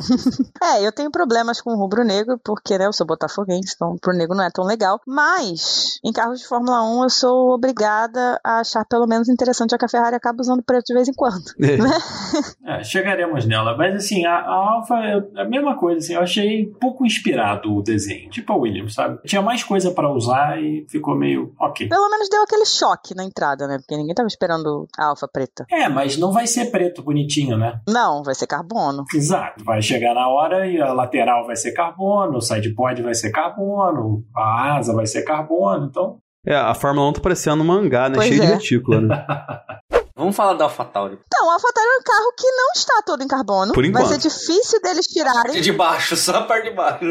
[0.62, 4.44] É, eu tenho problemas com rubro-negro, porque, né, eu sou botafoguense, então o rubro-negro não
[4.44, 5.00] é tão legal.
[5.06, 9.78] Mas, em carros de Fórmula 1, eu sou obrigada a achar pelo menos interessante, já
[9.78, 11.44] que a Ferrari acaba usando preto de vez em quando.
[12.64, 13.76] É, chegaremos nela.
[13.76, 15.98] Mas assim, a, a Alfa é a mesma coisa.
[15.98, 18.30] Assim, eu achei pouco inspirado o desenho.
[18.30, 19.18] Tipo a Williams, sabe?
[19.26, 21.88] Tinha mais coisa pra usar e ficou meio ok.
[21.88, 23.78] Pelo menos deu aquele choque na entrada, né?
[23.78, 25.66] Porque ninguém tava esperando a Alfa preta.
[25.70, 27.80] É, mas não vai ser preto bonitinho, né?
[27.86, 29.04] Não, vai ser carbono.
[29.14, 29.64] Exato.
[29.64, 32.40] Vai chegar na hora e a lateral vai ser carbono, o
[33.02, 35.86] vai ser carbono, a asa vai ser carbono.
[35.86, 38.14] Então, É, a Fórmula 1 tá parecendo um mangá, né?
[38.16, 38.54] Pois Cheio de é.
[38.54, 39.26] retícula, né?
[40.14, 41.18] Vamos falar da AlphaTauri.
[41.26, 43.72] Então, a AlphaTauri é um carro que não está todo em carbono.
[43.72, 44.08] Por enquanto.
[44.08, 45.60] Vai ser difícil deles tirarem.
[45.60, 47.04] De baixo, só a parte de baixo.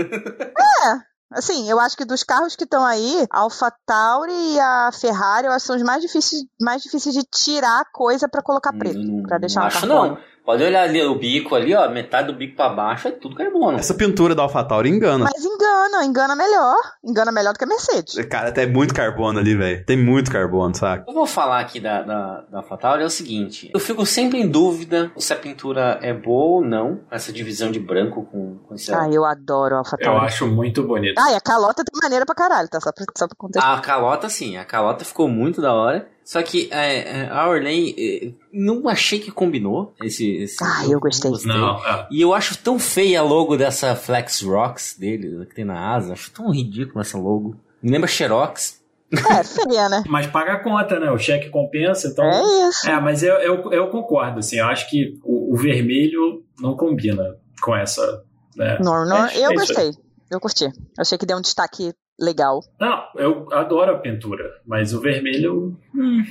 [1.34, 5.54] Assim, eu acho que dos carros que estão aí, a AlphaTauri e a Ferrari, eu
[5.54, 9.24] acho que são os mais difíceis, mais difíceis de tirar coisa pra colocar preto, Não-
[9.24, 10.10] pra deixar não acho carbono.
[10.10, 10.18] não.
[10.52, 11.90] Pode olhar ali o bico ali, ó.
[11.90, 13.78] Metade do bico pra baixo é tudo carbono.
[13.78, 15.24] Essa pintura da AlphaTauri engana.
[15.32, 16.76] Mas engana, engana melhor.
[17.02, 18.26] Engana melhor do que a Mercedes.
[18.26, 19.86] Cara, tem muito carbono ali, velho.
[19.86, 21.06] Tem muito carbono, saca?
[21.08, 23.72] Eu vou falar aqui da, da, da AlphaTauri é o seguinte.
[23.74, 27.00] Eu fico sempre em dúvida se a pintura é boa ou não.
[27.10, 28.94] Essa divisão de branco com, com esse...
[28.94, 30.26] Ah, eu adoro a eu AlphaTauri.
[30.26, 31.18] acho muito bonito.
[31.18, 32.82] Ah, e a calota tem maneira pra caralho, tá?
[32.82, 33.80] Só pra, só pra contextualizar.
[33.80, 34.58] A calota, sim.
[34.58, 36.10] A calota ficou muito da hora.
[36.24, 39.94] Só que é, é, a Orley, é, não achei que combinou.
[40.04, 41.32] Esse, esse Ah, eu gostei.
[41.46, 42.08] Não, é.
[42.12, 46.14] E eu acho tão feia a logo dessa Flex Rocks dele, que tem na asa.
[46.14, 47.56] Acho tão ridículo essa logo.
[47.82, 48.80] Me lembra Xerox.
[49.12, 50.04] É, feia, né?
[50.08, 51.12] Mas paga a conta, né?
[51.12, 52.24] O cheque compensa, então.
[52.24, 52.90] É isso.
[52.90, 57.36] É, mas eu, eu, eu concordo, assim, eu acho que o, o vermelho não combina
[57.62, 58.24] com essa.
[58.56, 58.78] Né?
[58.80, 59.92] Não, não, É, eu é gostei.
[60.30, 60.64] Eu curti.
[60.64, 62.64] Eu achei que deu um destaque legal.
[62.80, 65.76] Não, eu adoro a pintura, mas o vermelho.
[65.94, 66.24] Hum,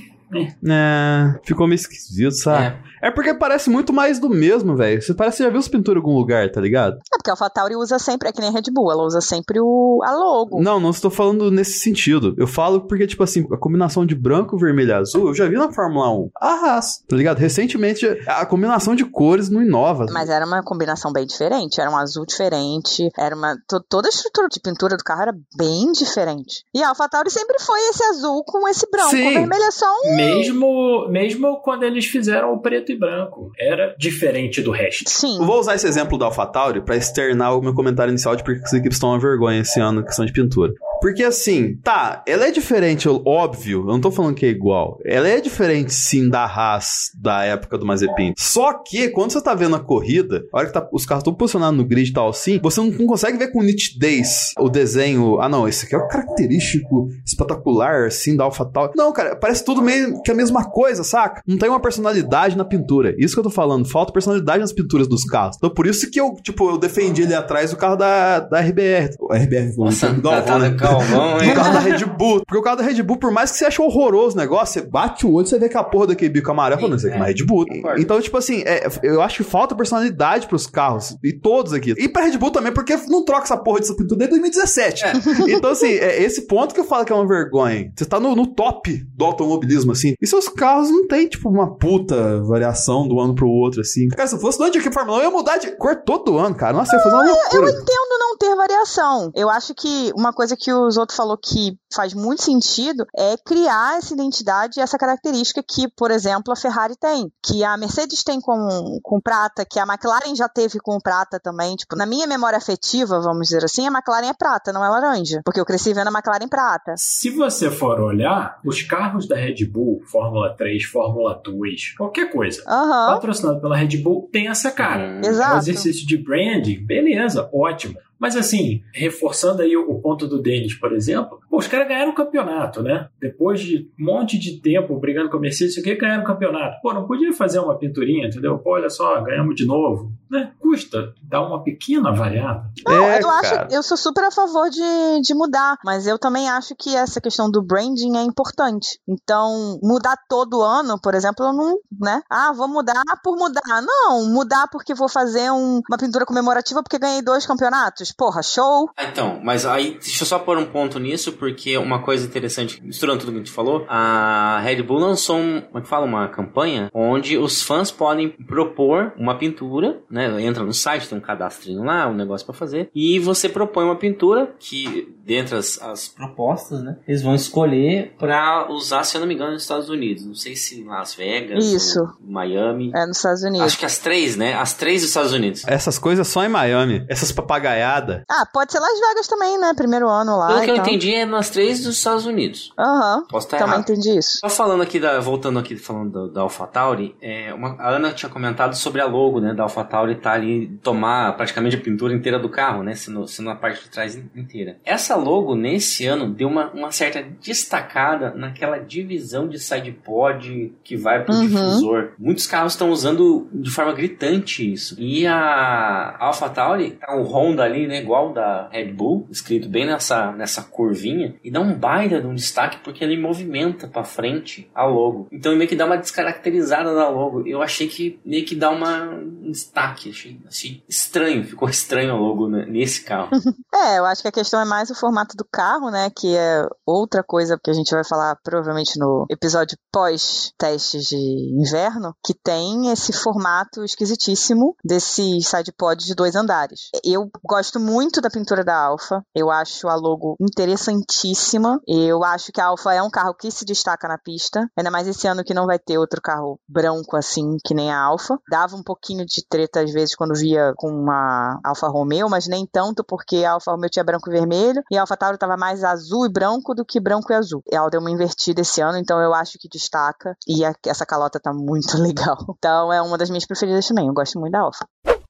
[0.68, 2.76] É, ficou meio esquisito, sabe?
[3.02, 3.10] É.
[3.10, 5.00] porque parece muito mais do mesmo, velho.
[5.00, 6.96] Você parece que já viu as pinturas em algum lugar, tá ligado?
[7.12, 9.58] É porque a AlphaTauri usa sempre, é que nem a Red Bull, ela usa sempre
[9.60, 10.60] o, a logo.
[10.62, 12.34] Não, não estou falando nesse sentido.
[12.38, 15.56] Eu falo porque, tipo assim, a combinação de branco, vermelho e azul, eu já vi
[15.56, 16.30] na Fórmula 1.
[16.40, 17.38] Arras, tá ligado?
[17.38, 20.06] Recentemente, a combinação de cores não inova.
[20.12, 23.56] Mas era uma combinação bem diferente, era um azul diferente, era uma.
[23.68, 26.64] to- toda a estrutura de pintura do carro era bem diferente.
[26.74, 29.10] E a AlphaTauri sempre foi esse azul com esse branco.
[29.10, 29.28] Sim.
[29.30, 30.16] O vermelho é só um.
[30.26, 35.08] Mesmo, mesmo quando eles fizeram o preto e branco, era diferente do resto.
[35.08, 35.38] Sim.
[35.38, 38.62] Eu vou usar esse exemplo da AlphaTauri pra externar o meu comentário inicial de porque
[38.62, 40.72] as equipes estão uma vergonha esse ano na questão de pintura.
[41.00, 44.98] Porque assim, tá, ela é diferente, óbvio, eu não tô falando que é igual.
[45.04, 48.34] Ela é diferente sim da Haas da época do Mazepin.
[48.36, 51.34] Só que quando você tá vendo a corrida, a hora que tá, os carros estão
[51.34, 55.40] posicionados no grid e tal assim, você não, não, consegue ver com nitidez o desenho.
[55.40, 58.92] Ah, não, esse aqui é o característico espetacular, assim, da AlphaTauri.
[58.96, 61.42] Não, cara, parece tudo meio que a mesma coisa, saca?
[61.46, 63.14] Não tem uma personalidade na pintura.
[63.18, 65.56] Isso que eu tô falando, falta personalidade nas pinturas dos carros.
[65.56, 69.16] Então por isso que eu, tipo, eu defendi ali atrás o carro da, da RBR.
[69.18, 71.52] O RBR, Nossa, o Galvão, tá Calvão, hein?
[71.52, 72.42] O carro da Red Bull.
[72.46, 74.88] Porque o carro da Red Bull, por mais que você ache horroroso o negócio, você
[74.88, 77.16] bate o olho e você vê que a porra daquele bico amarelo, falando, isso aqui
[77.16, 77.66] é uma Red Bull.
[77.98, 81.16] Então, tipo assim, é, eu acho que falta personalidade pros carros.
[81.22, 81.94] E todos aqui.
[81.96, 85.04] E pra Red Bull também, porque não troca essa porra dessa pintura desde 2017.
[85.04, 85.12] É.
[85.60, 87.92] Então, assim, é esse ponto que eu falo que é uma vergonha.
[87.96, 90.14] Você tá no, no top do automobilismo, assim.
[90.20, 94.08] E seus carros não tem, tipo, uma puta variação do ano pro outro, assim.
[94.08, 96.38] Cara, se fosse do ano de aqui Fórmula 1, eu ia mudar de cor todo
[96.38, 96.72] ano, cara.
[96.72, 97.66] Nossa, ia fazer uma loucura.
[97.66, 99.30] Eu entendo não ter variação.
[99.34, 103.98] Eu acho que uma coisa que o Zoto falou que faz muito sentido é criar
[103.98, 107.30] essa identidade e essa característica que, por exemplo, a Ferrari tem.
[107.42, 111.74] Que a Mercedes tem com, com prata, que a McLaren já teve com prata também.
[111.76, 115.40] Tipo, na minha memória afetiva, vamos dizer assim, a McLaren é prata, não é laranja.
[115.44, 116.94] Porque eu cresci vendo a McLaren prata.
[116.96, 122.62] Se você for olhar, os carros da Red Bull, Fórmula 3, Fórmula 2, qualquer coisa,
[122.66, 123.14] uhum.
[123.14, 125.20] patrocinado pela Red Bull, tem essa cara.
[125.24, 125.52] Exato.
[125.52, 127.98] É um exercício de branding, beleza, ótimo.
[128.20, 132.14] Mas assim, reforçando aí o ponto do Denis, por exemplo, pô, os caras ganharam o
[132.14, 133.08] campeonato, né?
[133.18, 136.82] Depois de um monte de tempo brigando com a Mercedes, o que ganharam o campeonato.
[136.82, 138.58] Pô, não podia fazer uma pinturinha, entendeu?
[138.58, 140.12] Pô, olha só, ganhamos de novo.
[140.30, 140.52] Né?
[140.60, 142.70] Custa dar uma pequena variada.
[142.86, 146.48] Não, é, eu acho, eu sou super a favor de, de mudar, mas eu também
[146.48, 149.00] acho que essa questão do branding é importante.
[149.08, 152.22] Então, mudar todo ano, por exemplo, eu não, né?
[152.30, 153.82] Ah, vou mudar por mudar.
[153.82, 158.90] Não, mudar porque vou fazer um, uma pintura comemorativa porque ganhei dois campeonatos porra, show.
[158.96, 162.82] Ah, então, mas aí deixa eu só pôr um ponto nisso, porque uma coisa interessante,
[162.82, 166.06] misturando tudo que a gente falou, a Red Bull lançou um, como é que fala,
[166.06, 170.40] uma campanha onde os fãs podem propor uma pintura, né?
[170.42, 173.96] Entra no site, tem um cadastrinho lá, um negócio para fazer, e você propõe uma
[173.96, 176.96] pintura que, dentre as, as propostas, né?
[177.06, 180.26] Eles vão escolher para usar, se eu não me engano, nos Estados Unidos.
[180.26, 182.00] Não sei se em Las Vegas, Isso.
[182.20, 182.90] Miami.
[182.92, 183.66] É nos Estados Unidos.
[183.66, 184.54] Acho que as três, né?
[184.54, 185.62] As três dos Estados Unidos.
[185.68, 187.06] Essas coisas só em Miami.
[187.08, 189.72] Essas papagaiadas ah, pode ser Las Vegas também, né?
[189.74, 190.48] Primeiro ano lá.
[190.48, 192.72] Pelo que eu entendi, é nas três dos Estados Unidos.
[192.76, 193.18] Aham.
[193.18, 193.26] Uhum.
[193.26, 193.90] Posso estar também errado.
[193.90, 194.38] entendi isso.
[194.40, 198.74] Só falando aqui, da, voltando aqui, falando da, AlphaTauri, é, uma, a Ana tinha comentado
[198.74, 202.82] sobre a logo, né, da AlphaTauri tá ali, tomar praticamente a pintura inteira do carro,
[202.82, 204.78] né, sendo, sendo a parte de trás inteira.
[204.84, 211.24] Essa logo, nesse ano, deu uma, uma certa destacada naquela divisão de sidepod que vai
[211.24, 211.46] pro Uhum.
[211.46, 212.10] difusor.
[212.18, 214.96] Muitos carros estão usando de forma gritante isso.
[214.98, 220.32] E a AlphaTauri, tá o Honda ali, né, igual da Red Bull, escrito bem nessa,
[220.32, 224.84] nessa curvinha, e dá um baita de um destaque porque ele movimenta para frente a
[224.84, 225.28] logo.
[225.30, 227.46] Então meio que dá uma descaracterizada na logo.
[227.46, 232.16] Eu achei que meio que dá uma, um destaque, achei, achei estranho, ficou estranho a
[232.18, 233.30] logo né, nesse carro.
[233.72, 236.66] É, eu acho que a questão é mais o formato do carro, né, que é
[236.86, 241.16] outra coisa que a gente vai falar provavelmente no episódio pós-testes de
[241.58, 246.90] inverno, que tem esse formato esquisitíssimo desse sidepod de dois andares.
[247.04, 249.22] Eu gosto muito da pintura da Alfa.
[249.34, 251.80] Eu acho a logo interessantíssima.
[251.86, 254.68] Eu acho que a Alfa é um carro que se destaca na pista.
[254.76, 258.00] Ainda mais esse ano que não vai ter outro carro branco assim, que nem a
[258.00, 258.38] Alfa.
[258.50, 262.66] Dava um pouquinho de treta às vezes quando via com uma Alfa Romeo, mas nem
[262.66, 265.84] tanto porque a Alfa Romeo tinha branco e vermelho e a Alfa Tauri tava mais
[265.84, 267.62] azul e branco do que branco e azul.
[267.70, 271.38] Ela deu uma invertida esse ano, então eu acho que destaca e a, essa calota
[271.38, 272.36] tá muito legal.
[272.58, 274.08] Então é uma das minhas preferidas também.
[274.08, 274.84] Eu gosto muito da Alfa.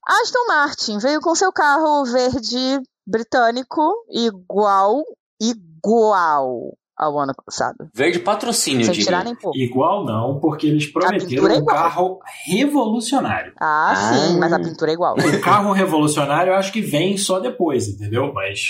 [0.06, 5.02] Aston Martin veio com seu carro verde britânico igual,
[5.40, 7.88] igual ao ano passado.
[7.94, 9.56] Verde patrocínio, Sem tirar nem pouco.
[9.56, 13.52] Igual não, porque eles pintura prometeram é um carro revolucionário.
[13.60, 14.12] Ah, Ah.
[14.12, 15.14] sim, mas a pintura é igual.
[15.16, 18.32] O carro revolucionário eu acho que vem só depois, entendeu?
[18.32, 18.68] Mas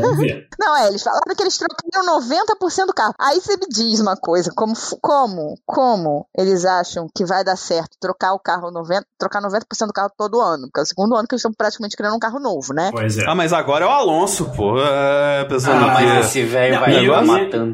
[0.00, 0.46] vamos ver.
[0.60, 3.14] Não, é, eles falaram que eles trocaram 90% do carro.
[3.18, 7.96] Aí você me diz uma coisa, como, como, como eles acham que vai dar certo
[8.00, 10.64] trocar o carro 90%, trocar 90% do carro todo ano?
[10.66, 12.90] Porque é o segundo ano que eles estão praticamente criando um carro novo, né?
[12.92, 13.24] Pois é.
[13.26, 14.78] Ah, mas agora é o Alonso, pô.
[14.78, 17.14] É, pensando Ah, mas esse velho vai e eu-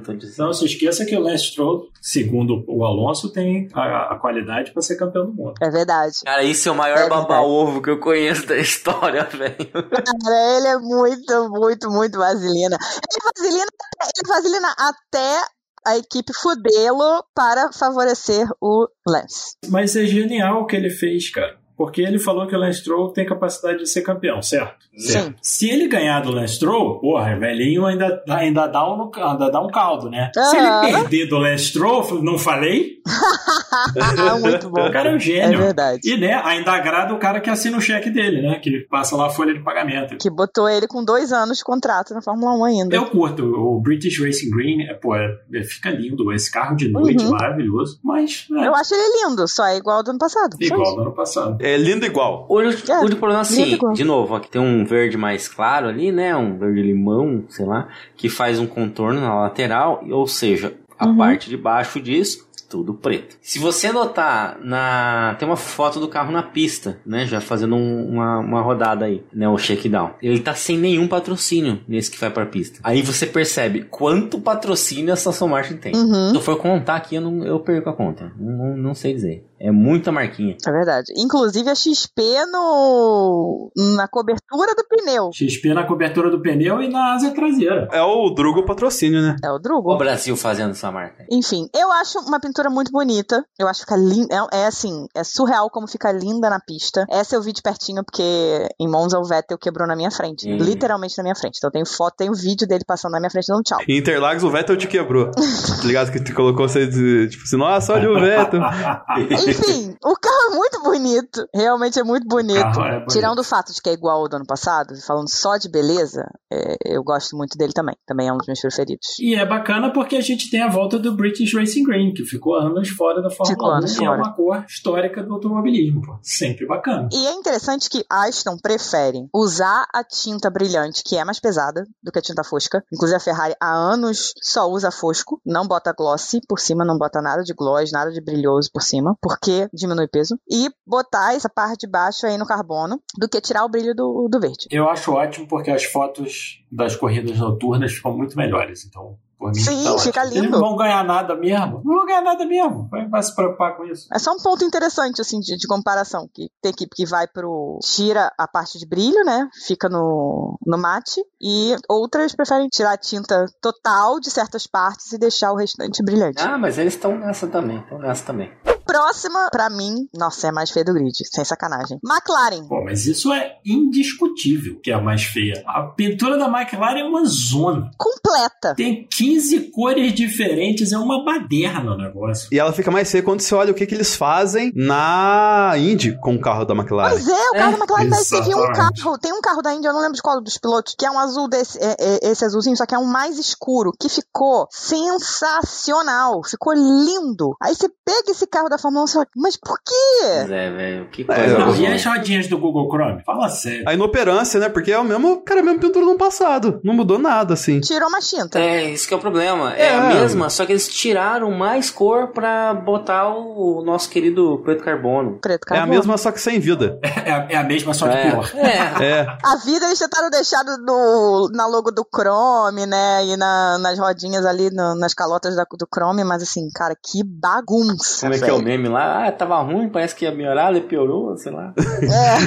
[0.00, 0.40] tanto disso.
[0.40, 4.82] Não se esqueça que o Lance Stroll, segundo o Alonso, tem a, a qualidade para
[4.82, 5.54] ser campeão do mundo.
[5.60, 6.14] É verdade.
[6.24, 9.72] Cara, isso é o maior É baba-ovo que eu conheço da história, velho.
[9.72, 12.76] Cara, ele é muito, muito, muito vaselina.
[12.76, 13.66] Ele é vaselina,
[14.02, 15.56] ele é vaselina até
[15.86, 19.56] a equipe fudê-lo para favorecer o Lance.
[19.68, 21.56] Mas é genial o que ele fez, cara.
[21.76, 24.76] Porque ele falou que o Lance Stroll tem capacidade de ser campeão, certo?
[24.96, 25.34] Sim.
[25.42, 29.68] Se ele ganhar do Lance Stroll, porra, velhinho ainda, ainda, dá um, ainda dá um
[29.68, 30.30] caldo, né?
[30.34, 32.96] Se ele perder do Lance Stroll, não falei?
[34.40, 34.86] Muito bom.
[34.86, 35.58] O cara é um É gênio.
[35.58, 36.00] verdade.
[36.04, 38.58] E né, ainda agrada o cara que assina o cheque dele, né?
[38.58, 40.16] Que passa lá a folha de pagamento.
[40.16, 42.96] Que botou ele com dois anos de contrato na Fórmula 1 ainda.
[42.96, 46.32] Eu curto o British Racing Green, é, pô, é, é- fica lindo.
[46.32, 47.30] Esse carro de noite, Uhum.
[47.30, 47.98] maravilhoso.
[48.02, 50.56] Mas, é, Eu acho ele lindo, só é igual ao do ano passado.
[50.60, 50.94] Igual isso.
[50.94, 51.58] do ano passado.
[51.66, 52.46] É lindo igual.
[52.48, 56.12] O único, É, único problema, assim, de novo, aqui tem um verde mais claro ali,
[56.12, 56.34] né?
[56.36, 61.16] Um verde limão, sei lá, que faz um contorno na lateral, ou seja, a Uhum.
[61.16, 63.36] parte de baixo disso, tudo preto.
[63.40, 67.24] Se você notar, na tem uma foto do carro na pista, né?
[67.24, 69.48] Já fazendo um- uma, uma rodada aí, né?
[69.48, 70.10] O shakedown.
[70.20, 72.80] Ele tá sem nenhum patrocínio nesse que vai pra pista.
[72.82, 75.94] Aí você percebe quanto patrocínio a Aston Martin tem.
[75.94, 76.30] Uhum.
[76.30, 78.32] Se eu for contar aqui, eu, não, eu perco a conta.
[78.36, 79.44] Não, não- não sei dizer.
[79.58, 80.56] É muita marquinha.
[80.66, 81.12] É verdade.
[81.16, 85.30] Inclusive a XP no na cobertura do pneu.
[85.32, 87.88] XP na cobertura do pneu e na asa traseira.
[87.92, 89.36] É o Drugo patrocínio, né?
[89.42, 89.92] É o Drugo.
[89.92, 91.24] O Brasil fazendo essa marca.
[91.30, 93.44] Enfim, eu acho uma pintura muito bonita.
[93.58, 94.34] Eu acho que fica linda.
[94.52, 97.06] É, é assim, é surreal como fica linda na pista.
[97.08, 100.50] Essa eu vi de pertinho porque em Monza o Vettel quebrou na minha frente.
[100.50, 100.56] Hum.
[100.58, 101.56] Literalmente na minha frente.
[101.58, 103.78] Então tenho foto, tenho vídeo dele passando na minha frente dando tchau.
[103.88, 105.30] Em Interlagos o Vettel te quebrou.
[105.32, 106.86] tá ligado que te colocou você,
[107.28, 108.60] tipo assim, nossa, olha o Vettel.
[109.50, 111.48] Enfim, o carro é muito bonito.
[111.54, 112.58] Realmente é muito bonito.
[112.58, 113.06] é bonito.
[113.08, 116.24] Tirando o fato de que é igual ao do ano passado, falando só de beleza,
[116.52, 117.96] é, eu gosto muito dele também.
[118.06, 119.18] Também é um dos meus preferidos.
[119.20, 122.54] E é bacana porque a gente tem a volta do British Racing Green, que ficou
[122.56, 124.18] anos fora da Ficou Fórmula 1 anos e é fora.
[124.18, 126.02] uma cor histórica do automobilismo.
[126.02, 126.18] Pô.
[126.22, 127.08] Sempre bacana.
[127.12, 132.12] E é interessante que Aston prefere usar a tinta brilhante, que é mais pesada do
[132.12, 132.82] que a tinta fosca.
[132.92, 137.20] Inclusive a Ferrari há anos só usa fosco, não bota glossy por cima, não bota
[137.20, 139.35] nada de gloss, nada de brilhoso por cima, porque
[139.72, 140.38] diminui peso.
[140.50, 144.28] E botar essa parte de baixo aí no carbono, do que tirar o brilho do,
[144.30, 144.66] do verde.
[144.70, 148.84] Eu acho ótimo porque as fotos das corridas noturnas ficam muito melhores.
[148.84, 149.98] Então, por mim, Sim, tá ótimo.
[149.98, 150.50] fica Eles lindo.
[150.50, 151.82] não vão ganhar nada mesmo.
[151.84, 152.88] Não vão ganhar nada mesmo.
[152.88, 154.08] Vai, vai se preocupar com isso.
[154.12, 156.28] É só um ponto interessante, assim, de, de comparação.
[156.32, 157.78] Que tem equipe que vai pro.
[157.82, 159.46] tira a parte de brilho, né?
[159.66, 161.22] Fica no, no mate.
[161.40, 166.40] E outras preferem tirar a tinta total de certas partes e deixar o restante brilhante.
[166.42, 167.78] Ah, mas eles estão nessa também.
[167.80, 168.50] Estão nessa também.
[168.86, 171.98] Próxima, pra mim, nossa, é a mais feia do grid, sem sacanagem.
[172.04, 172.66] McLaren.
[172.68, 175.62] Pô, mas isso é indiscutível que é a mais feia.
[175.66, 177.90] A pintura da McLaren é uma zona.
[177.98, 178.74] Completa.
[178.76, 182.48] Tem 15 cores diferentes, é uma baderna o negócio.
[182.52, 186.18] E ela fica mais feia quando você olha o que, que eles fazem na Indy
[186.20, 187.10] com o carro da McLaren.
[187.10, 189.18] Pois é, o carro É, da McLaren parece que teve um carro.
[189.18, 191.18] Tem um carro da Indy, eu não lembro de qual dos pilotos, que é um
[191.18, 196.42] azul desse, é- é- esse azulzinho, só que é um mais escuro, que ficou sensacional.
[196.44, 197.56] Ficou lindo.
[197.60, 200.22] Aí você pega esse carro da Fórmula 1 e fala, mas por quê?
[200.42, 201.08] Mas é, velho.
[201.10, 201.58] Que É, coisa.
[201.58, 201.76] Não, boa.
[201.78, 203.22] e as rodinhas do Google Chrome?
[203.24, 203.84] Fala sério.
[203.88, 204.68] A inoperância, né?
[204.68, 206.80] Porque é o mesmo, cara, é a mesma pintura no passado.
[206.84, 207.80] Não mudou nada, assim.
[207.80, 208.58] Tirou uma tinta.
[208.58, 209.74] É, isso que é o problema.
[209.74, 209.94] É, É.
[209.94, 215.38] a mesma, só que eles tiraram mais cor pra botar o nosso querido preto carbono.
[215.40, 215.98] Preto É a carbono.
[215.98, 216.98] mesma, só que sem vida.
[217.02, 218.50] É, a- é a mesma, só que É, pior.
[218.54, 219.04] é.
[219.04, 219.26] É.
[219.44, 223.24] A vida eles tentaram deixar do- na logo do Chrome, né?
[223.26, 227.22] E na- nas rodinhas ali, no- nas calotas da- do Chrome, mas assim, cara, que
[227.24, 228.20] bagunça.
[228.22, 228.58] Como é que é o.
[228.66, 229.26] meme lá?
[229.26, 231.72] Ah, tava ruim, parece que ia melhorar, ele piorou, sei lá.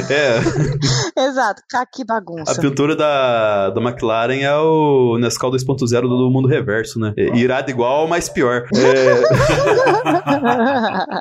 [0.10, 0.40] É, É.
[1.26, 1.62] exato.
[1.70, 2.52] Cara, que bagunça.
[2.52, 7.14] A pintura da, da McLaren é o Nescau 2.0 do mundo reverso, né?
[7.18, 8.66] É irado igual, mas pior.
[8.76, 9.24] É,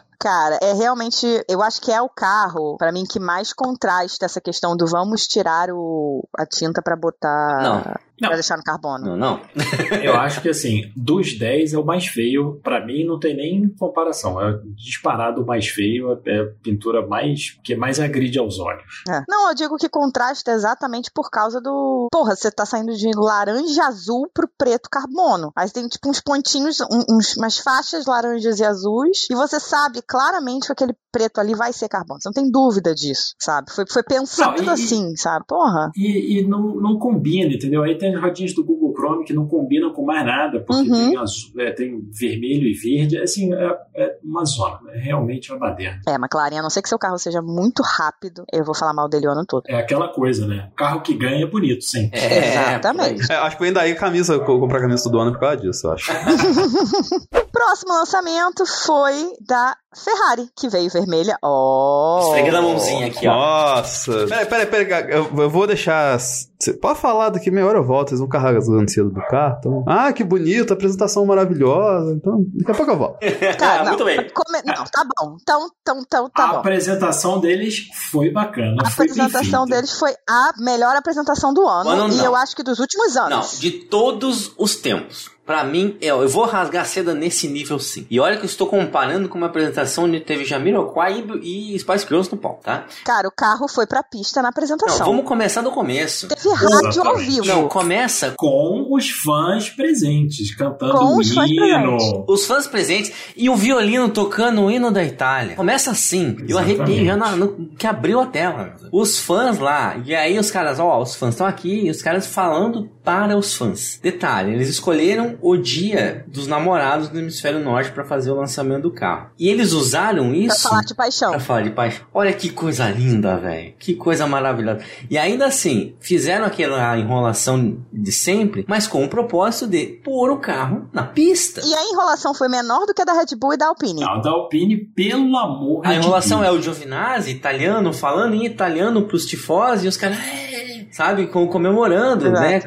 [0.21, 4.41] Cara, é realmente, eu acho que é o carro, pra mim, que mais contrasta essa
[4.41, 7.63] questão do vamos tirar o, a tinta pra botar.
[7.63, 8.09] Não.
[8.19, 8.35] Pra Não.
[8.35, 9.17] deixar no carbono.
[9.17, 9.41] Não, não.
[10.03, 12.59] Eu acho que assim, dos 10 é o mais feio.
[12.65, 14.43] Pra mim não tem nem comparação.
[14.43, 19.05] É disparado o mais feio, é a pintura mais que mais agride aos olhos.
[19.09, 19.23] É.
[19.29, 22.09] Não, eu digo que contrasta exatamente por causa do.
[22.11, 25.53] Porra, você tá saindo de laranja azul pro preto carbono.
[25.55, 30.03] Aí tem tipo uns pontinhos, um- uns, umas faixas laranjas e azuis, e você sabe
[30.09, 32.21] claramente que aquele preto ali vai ser carbono.
[32.21, 33.71] Você não tem dúvida disso, sabe?
[33.73, 35.45] Foi, foi pensado Não, e- assim, sabe?
[35.47, 35.91] Porra.
[35.97, 37.83] E, e não, não combina, entendeu?
[37.83, 41.11] Aí tem as rodinhas do Google Chrome que não combinam com mais nada, porque Uhum.
[41.11, 43.19] tem, azul, é, tem vermelho e verde.
[43.19, 44.79] Assim, é, é uma zona.
[44.95, 46.01] É realmente uma baderna.
[46.07, 49.09] É, McLaren, a não ser que seu carro seja muito rápido, eu vou falar mal
[49.09, 49.65] dele o ano todo.
[49.67, 50.71] É aquela coisa, né?
[50.77, 52.19] Carro que ganha é bonito, sempre.
[52.19, 53.31] É, Exatamente.
[53.31, 55.87] é, acho que eu ainda aí camisa, vou comprar camisa todo ano por causa disso,
[55.87, 56.13] eu acho.
[57.53, 61.37] Próximo lançamento foi da Ferrari, que veio vermelha.
[61.43, 62.19] Ó.
[62.19, 62.27] Oh.
[62.29, 63.33] Esfreguei a mãozinha aqui, ó.
[63.35, 64.27] Nossa.
[64.27, 65.13] Peraí, peraí, peraí.
[65.13, 66.19] Eu, eu vou deixar.
[66.19, 68.09] Você pode falar daqui meia hora eu volto.
[68.11, 69.57] Vocês vão carregar o cedo do carro.
[69.59, 69.85] Então...
[69.89, 72.13] Ah, que bonito, apresentação maravilhosa.
[72.13, 73.19] Então, daqui a pouco eu volto.
[73.59, 74.29] Tá, não, Muito bem.
[74.33, 75.37] come- Não, tá bom.
[75.41, 76.57] Então, então, então tá a bom.
[76.59, 78.77] apresentação deles foi bacana.
[78.85, 81.89] A foi apresentação deles foi a melhor apresentação do ano.
[81.91, 82.25] Ano e não.
[82.25, 83.59] eu acho que dos últimos Não, anos.
[83.59, 85.31] de todos os tempos.
[85.49, 88.07] Pra mim, eu, eu vou rasgar seda nesse nível sim.
[88.11, 92.07] E olha que eu estou comparando com uma apresentação onde teve Jamiroquai e, e Spice
[92.07, 92.85] Girls no palco, tá?
[93.03, 95.07] Cara, o carro foi pra pista na Não, apresentação.
[95.07, 96.29] vamos começar do começo.
[96.29, 97.47] Teve rádio ao vivo.
[97.47, 101.97] Não, começa Com os fãs presentes, cantando Com o os fãs hino.
[101.97, 102.25] presentes.
[102.29, 105.57] os fãs presentes e o violino tocando o hino da Itália.
[105.57, 106.37] Começa assim.
[106.41, 106.81] Eu Exatamente.
[106.83, 108.75] arrepiei já na- no, que abriu a tela.
[108.93, 109.97] Os fãs lá.
[110.05, 111.87] E aí os caras, ó, os fãs estão aqui.
[111.87, 113.99] E os caras falando para os fãs.
[114.03, 118.91] Detalhe, eles escolheram o dia dos namorados no hemisfério norte para fazer o lançamento do
[118.91, 119.31] carro.
[119.39, 121.31] E eles usaram Pra isso falar de paixão.
[121.31, 122.07] Pra falar de paixão.
[122.13, 123.75] Olha que coisa linda, velho.
[123.79, 124.81] Que coisa maravilhosa.
[125.11, 130.39] E ainda assim, fizeram aquela enrolação de sempre, mas com o propósito de pôr o
[130.39, 131.61] carro na pista.
[131.65, 134.01] E a enrolação foi menor do que a da Red Bull e da Alpine.
[134.01, 136.55] Não, da Alpine, pelo amor A de enrolação Deus.
[136.55, 141.47] é o Giovinazzi, italiano, falando em italiano pros tifosi, e os caras, "É", sabe, com-
[141.47, 142.41] comemorando, Exato.
[142.41, 142.63] né?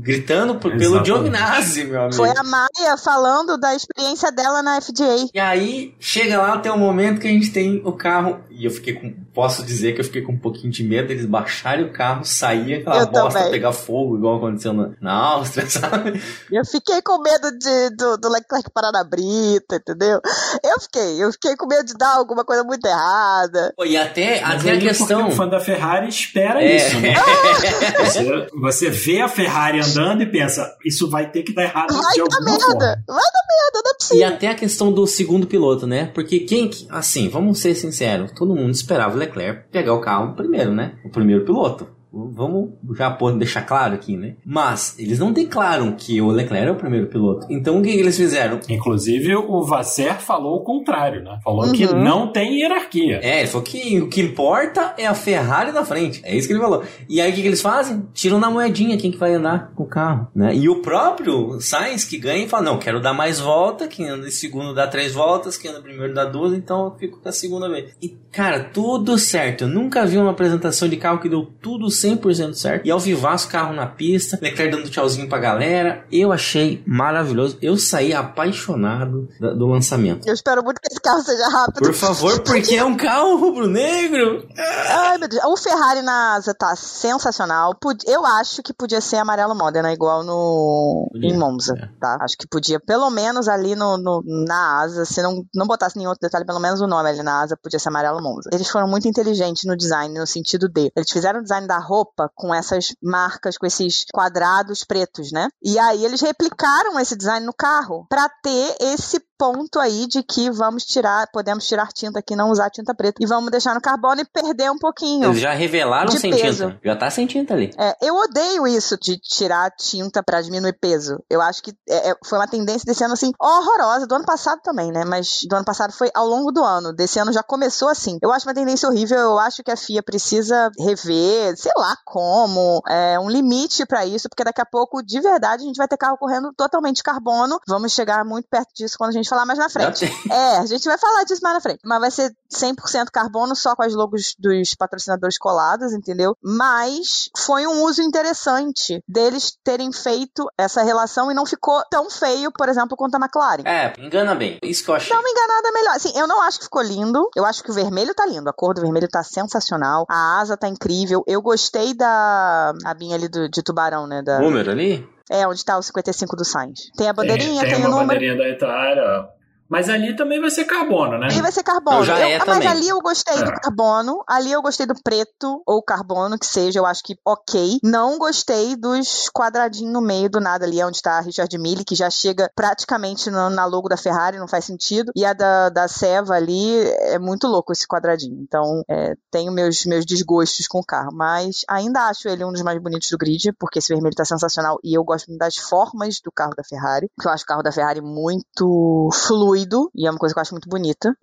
[0.00, 1.04] Gritando por- pelo.
[1.04, 2.16] Giovinazzi, meu amigo.
[2.16, 5.28] Foi a Maia falando da experiência dela na FDA.
[5.32, 8.40] E aí, chega lá até o momento que a gente tem o carro.
[8.50, 9.14] E eu fiquei com.
[9.34, 12.74] Posso dizer que eu fiquei com um pouquinho de medo deles baixarem o carro, sair
[12.74, 13.50] aquela Eu bosta também.
[13.50, 16.22] pegar fogo, igual aconteceu na, na Áustria, sabe?
[16.52, 20.20] Eu fiquei com medo de, do, do Leclerc parar na brita, entendeu?
[20.62, 23.74] Eu fiquei, eu fiquei com medo de dar alguma coisa muito errada.
[23.76, 25.28] Pô, E até, Mas até a porque questão.
[25.28, 26.76] O fã da Ferrari espera É.
[26.76, 27.14] isso, né?
[28.04, 32.12] Você, você vê a Ferrari andando e pensa, isso vai ter que dar errado Vai
[32.12, 32.64] de dar alguma merda!
[32.64, 32.78] forma.
[32.78, 34.28] Vai dar merda, não é E possível.
[34.28, 36.10] até a questão do segundo piloto, né?
[36.14, 36.68] Porque quem.
[36.68, 40.94] que- Assim, vamos ser sinceros, todo mundo esperava o Leclerc pegar o carro primeiro, né?
[41.04, 41.93] O primeiro piloto.
[42.32, 44.34] Vamos já pôr, deixar claro aqui, né?
[44.44, 47.46] Mas eles não declaram que o Leclerc é o primeiro piloto.
[47.50, 48.60] Então o que que eles fizeram?
[48.68, 51.38] Inclusive, o Vasser falou o contrário, né?
[51.42, 52.02] Falou que Uhum.
[52.02, 53.20] não tem hierarquia.
[53.22, 56.20] É, ele falou que o que importa é a Ferrari na frente.
[56.24, 56.82] É isso que ele falou.
[57.08, 58.02] E aí o que, que eles fazem?
[58.12, 60.54] Tiram na moedinha quem que vai andar com o carro, né?
[60.54, 64.30] E o próprio Sainz que ganha fala, não, quero dar mais volta, quem anda em
[64.30, 67.32] segundo dá três voltas, quem anda em primeiro dá duas, então eu fico com a
[67.32, 67.92] segunda vez.
[68.00, 69.62] E, cara, tudo certo.
[69.64, 72.86] Eu nunca vi uma apresentação de carro que deu tudo 100% certo.
[72.86, 76.04] E ao vivaço, carro na pista, Leclerc dando tchauzinho pra galera.
[76.10, 77.58] Eu achei maravilhoso.
[77.62, 80.26] Eu saí apaixonado do lançamento.
[80.26, 81.80] Eu espero muito que esse carro seja rápido.
[81.82, 84.46] Por favor, porque é um carro rubro-negro.
[84.88, 85.44] Ai, meu Deus.
[85.44, 87.74] O Ferrari na asa tá sensacional.
[88.06, 91.88] Eu acho que podia ser amarelo Modena, igual no Podia, em Monza, é.
[92.00, 92.18] tá?
[92.20, 96.10] Acho que podia, pelo menos ali no, no- na asa, se não, não botasse nenhum
[96.10, 98.50] outro detalhe, pelo menos o nome ali na asa podia ser amarelo Monza.
[98.52, 101.93] Eles foram muito inteligentes no design, no sentido de, eles fizeram o design da roupa
[102.34, 105.48] com essas marcas, com esses quadrados pretos, né?
[105.62, 110.50] E aí eles replicaram esse design no carro pra ter esse ponto aí de que
[110.50, 113.22] vamos tirar, podemos tirar tinta aqui, não usar tinta preta.
[113.22, 115.30] E vamos deixar no carbono e perder um pouquinho.
[115.30, 116.66] Eles já revelaram sem peso.
[116.68, 116.80] tinta.
[116.84, 117.70] Já tá sem tinta ali.
[117.78, 121.22] É, eu odeio isso de tirar tinta pra diminuir peso.
[121.28, 124.06] Eu acho que é, é, foi uma tendência desse ano assim horrorosa.
[124.06, 125.04] Do ano passado também, né?
[125.04, 126.92] Mas do ano passado foi ao longo do ano.
[126.92, 128.18] Desse ano já começou assim.
[128.22, 129.18] Eu acho uma tendência horrível.
[129.18, 134.28] Eu acho que a FIA precisa rever, sei lá como, é, um limite pra isso,
[134.28, 137.58] porque daqui a pouco, de verdade, a gente vai ter carro correndo totalmente de carbono.
[137.66, 140.04] Vamos chegar muito perto disso quando a gente falar mais na frente.
[140.30, 141.80] É, a gente vai falar disso mais na frente.
[141.84, 146.36] Mas vai ser 100% carbono só com as logos dos patrocinadores colados, entendeu?
[146.42, 152.50] Mas foi um uso interessante deles terem feito essa relação e não ficou tão feio,
[152.52, 153.62] por exemplo, quanto a McLaren.
[153.64, 154.58] É, engana bem.
[154.62, 155.14] Isso que eu achei.
[155.14, 155.96] Dá uma enganada melhor.
[155.96, 157.28] Assim, eu não acho que ficou lindo.
[157.36, 158.48] Eu acho que o vermelho tá lindo.
[158.48, 160.04] A cor do vermelho tá sensacional.
[160.08, 161.22] A asa tá incrível.
[161.26, 164.22] Eu gostei da abinha ali do, de tubarão, né?
[164.22, 165.13] Da, Número ali?
[165.30, 166.90] É, onde tá o 55 do Sainz.
[166.96, 168.06] Tem a bandeirinha, tem, tem, o uma número.
[168.08, 169.28] bandeirinha da Itália.
[169.74, 171.26] Mas ali também vai ser carbono, né?
[171.30, 171.98] Ali vai ser carbono.
[171.98, 172.68] Não, já Eu- é mas também.
[172.68, 173.60] ali eu gostei do É.
[173.60, 174.22] carbono.
[174.28, 177.78] Ali eu gostei do preto ou carbono, que seja, eu acho que ok.
[177.82, 181.94] Não gostei dos quadradinhos no meio do nada ali, onde tá a Richard Mille, que
[181.94, 185.12] já chega praticamente no- na logo da Ferrari, não faz sentido.
[185.16, 188.38] E a da, da Seva ali é muito louco esse quadradinho.
[188.40, 191.10] Então, é, tenho meus, meus desgostos com o carro.
[191.12, 194.78] Mas ainda acho ele um dos mais bonitos do grid, porque esse vermelho tá sensacional.
[194.84, 197.08] E eu gosto muito das formas do carro da Ferrari.
[197.16, 200.38] Porque eu acho o carro da Ferrari muito fluido fluido, e é uma coisa que
[200.38, 201.14] eu acho muito bonita,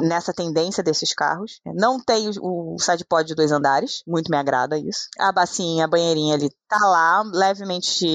[0.00, 1.60] nessa tendência desses carros.
[1.74, 5.08] Não tem o, side pod de dois andares, muito me agrada isso.
[5.18, 8.06] A bacinha, a banheirinha ali tá lá, levemente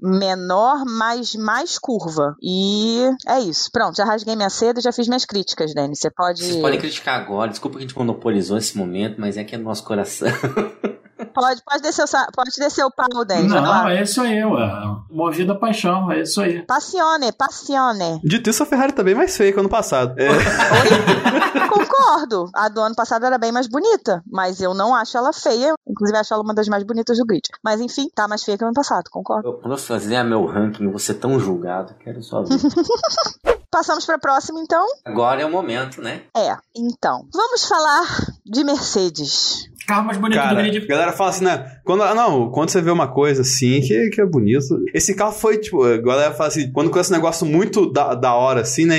[0.00, 2.34] menor, mas mais curva.
[2.42, 3.70] E é isso.
[3.72, 5.94] Pronto, já rasguei minha seda e já fiz minhas críticas, Dani.
[5.94, 6.42] Você pode.
[6.42, 9.58] Vocês podem criticar agora, desculpa que a gente monopolizou esse momento, mas é que é
[9.58, 10.28] no nosso coração.
[11.32, 13.48] Pode, pode, descer o, pode descer o pau, Dani.
[13.48, 14.70] Não, é isso aí, ué.
[15.10, 16.62] Movida a paixão, é isso aí.
[16.66, 18.20] Passione, passione.
[18.22, 20.14] Dito isso, a Ferrari tá bem mais feia que ano passado.
[20.18, 20.28] É.
[21.68, 22.50] Concordo.
[22.54, 25.74] A do ano passado era bem mais bonita, mas eu não acho ela feia.
[25.88, 27.48] Inclusive, acho ela uma das mais bonitas do grid.
[27.64, 29.48] Mas enfim, tá mais feia que o ano passado, concordo.
[29.48, 31.94] Eu posso fazer meu ranking, você tão julgado.
[32.00, 32.58] Quero só ver.
[33.70, 34.86] Passamos para próxima, então?
[35.04, 36.22] Agora é o momento, né?
[36.36, 37.26] É, então.
[37.32, 38.06] Vamos falar
[38.44, 40.84] de Mercedes carro mais bonito Cara, do grid.
[40.84, 41.78] A galera fala assim, né?
[41.84, 44.56] Quando, ah, não, quando você vê uma coisa assim que, que é bonito.
[44.92, 48.34] Esse carro foi, tipo, a galera fala assim, quando com esse negócio muito da, da
[48.34, 48.96] hora, assim, né?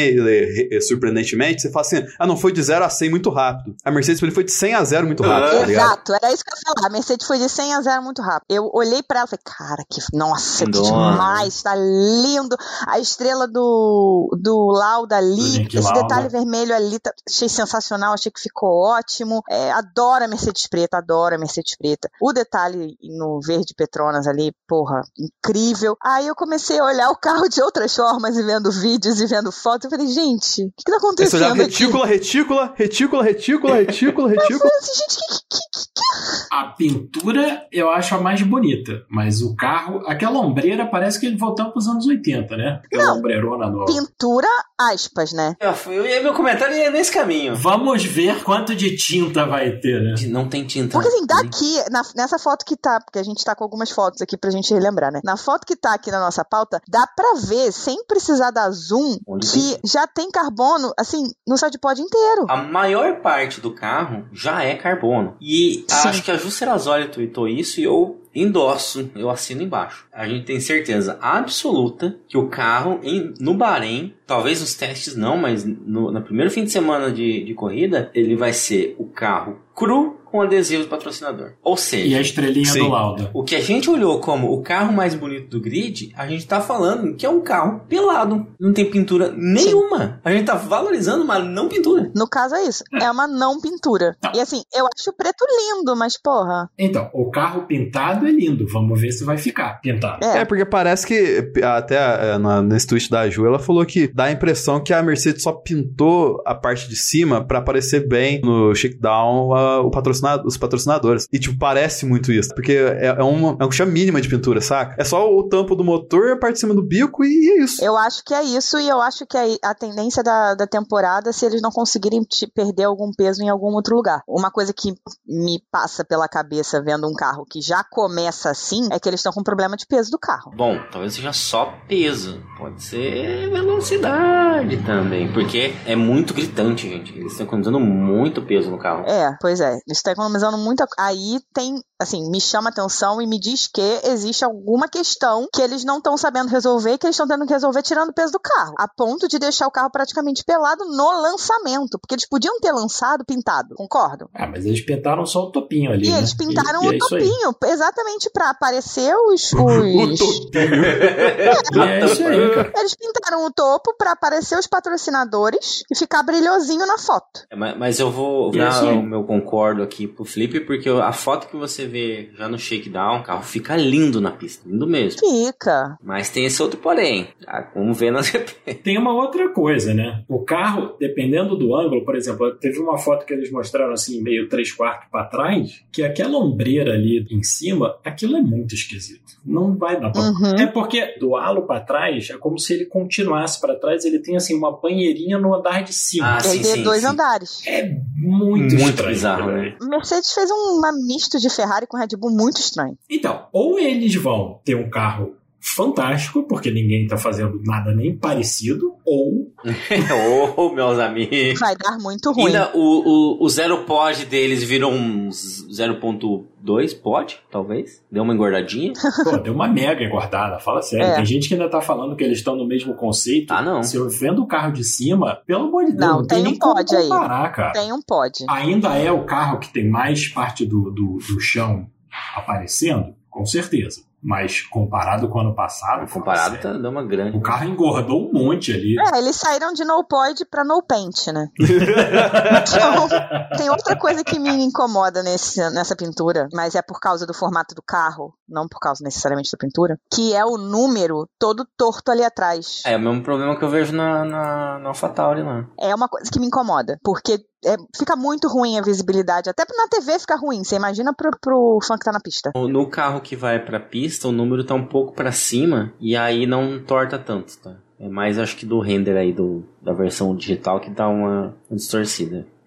[0.81, 3.75] Surpreendentemente, você fala assim, ah, não, foi de 0 a 100 muito rápido.
[3.83, 5.65] A Mercedes foi de 100 a 0 muito rápido.
[5.65, 6.87] Tá Exato, era isso que eu ia falar.
[6.87, 8.45] A Mercedes foi de 100 a 0 muito rápido.
[8.49, 10.01] Eu olhei pra ela e falei, cara, que.
[10.13, 12.55] Nossa, que demais, tá lindo.
[12.87, 16.01] A estrela do, do Lauda ali, esse Lauda.
[16.01, 19.43] detalhe vermelho ali, tá, achei sensacional, achei que ficou ótimo.
[19.49, 22.09] É, adoro a Mercedes preta, adoro a Mercedes preta.
[22.21, 25.97] O detalhe no verde Petronas ali, porra, incrível.
[26.03, 29.51] Aí eu comecei a olhar o carro de outras formas e vendo vídeos e vendo
[29.51, 29.85] fotos.
[29.85, 31.39] Eu falei, gente, o que, que tá acontecendo?
[31.39, 32.13] Já retícula, aqui?
[32.13, 34.53] retícula, retícula, retícula, retícula, retícula.
[34.53, 39.41] Eu falei assim, gente, que, que, que, A pintura eu acho a mais bonita, mas
[39.41, 42.81] o carro, aquela ombreira parece que ele voltou pros anos 80, né?
[42.85, 43.85] Aquela Não, ombreirona nova.
[43.85, 44.47] Pintura,
[44.77, 45.55] aspas, né?
[45.59, 47.55] Eu, eu, meu comentário ia nesse caminho.
[47.55, 50.15] Vamos ver quanto de tinta vai ter, né?
[50.27, 50.91] Não tem tinta.
[50.91, 54.21] Porque assim, daqui, na, nessa foto que tá, porque a gente tá com algumas fotos
[54.21, 55.21] aqui pra gente relembrar, né?
[55.23, 59.17] Na foto que tá aqui na nossa pauta, dá pra ver, sem precisar dar zoom,
[59.27, 59.79] Onde que tem?
[59.85, 62.45] já tem carbono, assim, no sidepod inteiro.
[62.49, 65.35] A maior parte do carro já é carbono.
[65.41, 66.07] E Sim.
[66.09, 70.07] acho que a Ju Serazoli tweetou isso e eu endosso, eu assino embaixo.
[70.13, 75.37] A gente tem certeza absoluta que o carro em, no Bahrein, talvez nos testes não,
[75.37, 79.57] mas no, no primeiro fim de semana de, de corrida, ele vai ser o carro
[79.75, 81.53] cru com adesivo do patrocinador.
[81.63, 83.31] Ou seja, e a estrelinha sim, do Lauda.
[83.33, 86.61] O que a gente olhou como o carro mais bonito do grid, a gente tá
[86.61, 88.47] falando que é um carro pelado.
[88.59, 89.99] Não tem pintura nenhuma.
[89.99, 90.13] Sim.
[90.23, 92.11] A gente tá valorizando uma não pintura.
[92.15, 92.83] No caso é isso.
[93.01, 94.15] É uma não pintura.
[94.23, 94.31] Não.
[94.33, 96.69] E assim, eu acho o preto lindo, mas porra.
[96.77, 98.67] Então, o carro pintado é lindo.
[98.67, 100.25] Vamos ver se vai ficar pintado.
[100.25, 104.07] É, é porque parece que até é, na, nesse tweet da Ju, ela falou que
[104.07, 108.41] dá a impressão que a Mercedes só pintou a parte de cima para aparecer bem
[108.41, 111.27] no shakedown uh, o patrocinado, os patrocinadores.
[111.31, 112.53] E, tipo, parece muito isso.
[112.53, 114.95] Porque é, é uma, é uma mínima de pintura, saca?
[114.97, 117.83] É só o tampo do motor, a parte de cima do bico e é isso.
[117.83, 121.31] Eu acho que é isso e eu acho que a, a tendência da, da temporada,
[121.31, 124.21] se eles não conseguirem perder algum peso em algum outro lugar.
[124.27, 124.93] Uma coisa que
[125.25, 129.31] me passa pela cabeça vendo um carro que já começa assim é que eles estão
[129.31, 130.51] com problema de peso do carro.
[130.55, 132.41] Bom, talvez seja só peso.
[132.57, 135.31] Pode ser velocidade também.
[135.31, 137.13] Porque é muito gritante, gente.
[137.17, 139.05] Eles estão economizando muito peso no carro.
[139.07, 139.77] É, pois é.
[139.87, 140.85] Eles estão economizando muita.
[140.97, 145.83] Aí tem, assim, me chama atenção e me diz que existe alguma questão que eles
[145.83, 148.73] não estão sabendo resolver, que eles estão tendo que resolver tirando o peso do carro.
[148.77, 151.99] A ponto de deixar o carro praticamente pelado no lançamento.
[151.99, 154.29] Porque eles podiam ter lançado pintado, concordo?
[154.33, 156.07] Ah, mas eles pintaram só o topinho ali.
[156.07, 156.19] E né?
[156.19, 159.53] eles pintaram e, o e é topinho, exatamente para aparecer os.
[159.53, 159.53] os...
[159.53, 160.85] o topinho.
[160.85, 162.73] é, é isso aí, cara.
[162.77, 167.45] Eles pintaram o topo para aparecer os patrocinadores e ficar brilhosinho na foto.
[167.49, 171.55] É, mas eu vou dar o meu concordo aqui pro Flip, porque a foto que
[171.55, 175.19] você vê já no shakedown, o carro fica lindo na pista, lindo mesmo.
[175.19, 175.97] Fica.
[176.03, 177.71] Mas tem esse outro porém, tá?
[177.73, 178.75] vamos ver na GP.
[178.75, 180.23] Tem uma outra coisa, né?
[180.27, 184.49] O carro, dependendo do ângulo, por exemplo, teve uma foto que eles mostraram assim, meio
[184.49, 189.37] 3 quartos para trás, que aquela ombreira ali em cima, aquilo é muito esquisito.
[189.45, 190.21] Não vai dar pra...
[190.21, 190.55] Uhum.
[190.59, 194.35] É porque do halo para trás, é como se ele continuasse para trás, ele tem
[194.35, 196.37] assim uma banheirinha no andar de cima.
[196.37, 197.07] Ah, ele tem dois sim.
[197.07, 197.67] andares.
[197.67, 197.83] É
[198.17, 199.09] muito, muito estranho.
[199.09, 199.75] bizarro, né?
[199.87, 202.97] Mercedes fez um misto de Ferrari com Red Bull muito estranho.
[203.09, 205.35] Então, ou eles vão ter um carro
[205.75, 209.51] fantástico, porque ninguém tá fazendo nada nem parecido, ou.
[210.55, 211.59] ou, meus amigos.
[211.59, 212.47] Vai dar muito ruim.
[212.47, 218.03] Ainda o, o, o zero pod deles virou um 0.2 pod, talvez.
[218.11, 218.93] Deu uma engordadinha.
[219.23, 221.05] Pô, deu uma mega engordada, fala sério.
[221.05, 221.15] É.
[221.15, 223.51] Tem gente que ainda tá falando que eles estão no mesmo conceito.
[223.51, 223.83] Ah, não.
[223.83, 226.53] Se eu vendo o carro de cima, pelo amor de Deus, não, não tem, tem
[226.53, 227.09] um pod aí.
[227.09, 227.73] Cara.
[227.73, 228.45] Tem um pod.
[228.49, 231.87] Ainda é o carro que tem mais parte do, do, do chão
[232.35, 233.15] aparecendo?
[233.29, 234.06] Com certeza.
[234.21, 236.11] Mas comparado com o ano passado.
[236.11, 237.37] Comparado, tá dando uma grande.
[237.37, 238.95] O carro engordou um monte ali.
[238.99, 241.47] É, eles saíram de no pod pra no paint, né?
[241.59, 247.33] então, tem outra coisa que me incomoda nesse, nessa pintura, mas é por causa do
[247.33, 252.11] formato do carro, não por causa necessariamente da pintura, que é o número todo torto
[252.11, 252.81] ali atrás.
[252.85, 255.67] É o mesmo problema que eu vejo na, na, na AlphaTauri lá.
[255.79, 259.49] É uma coisa que me incomoda, porque é, fica muito ruim a visibilidade.
[259.49, 260.63] Até na TV fica ruim.
[260.63, 262.51] Você imagina pro, pro fã que tá na pista.
[262.55, 266.45] No carro que vai pra pista, o número tá um pouco pra cima e aí
[266.45, 267.75] não torta tanto, tá?
[267.99, 271.79] É mais acho que do render aí do, da versão digital que dá uma, uma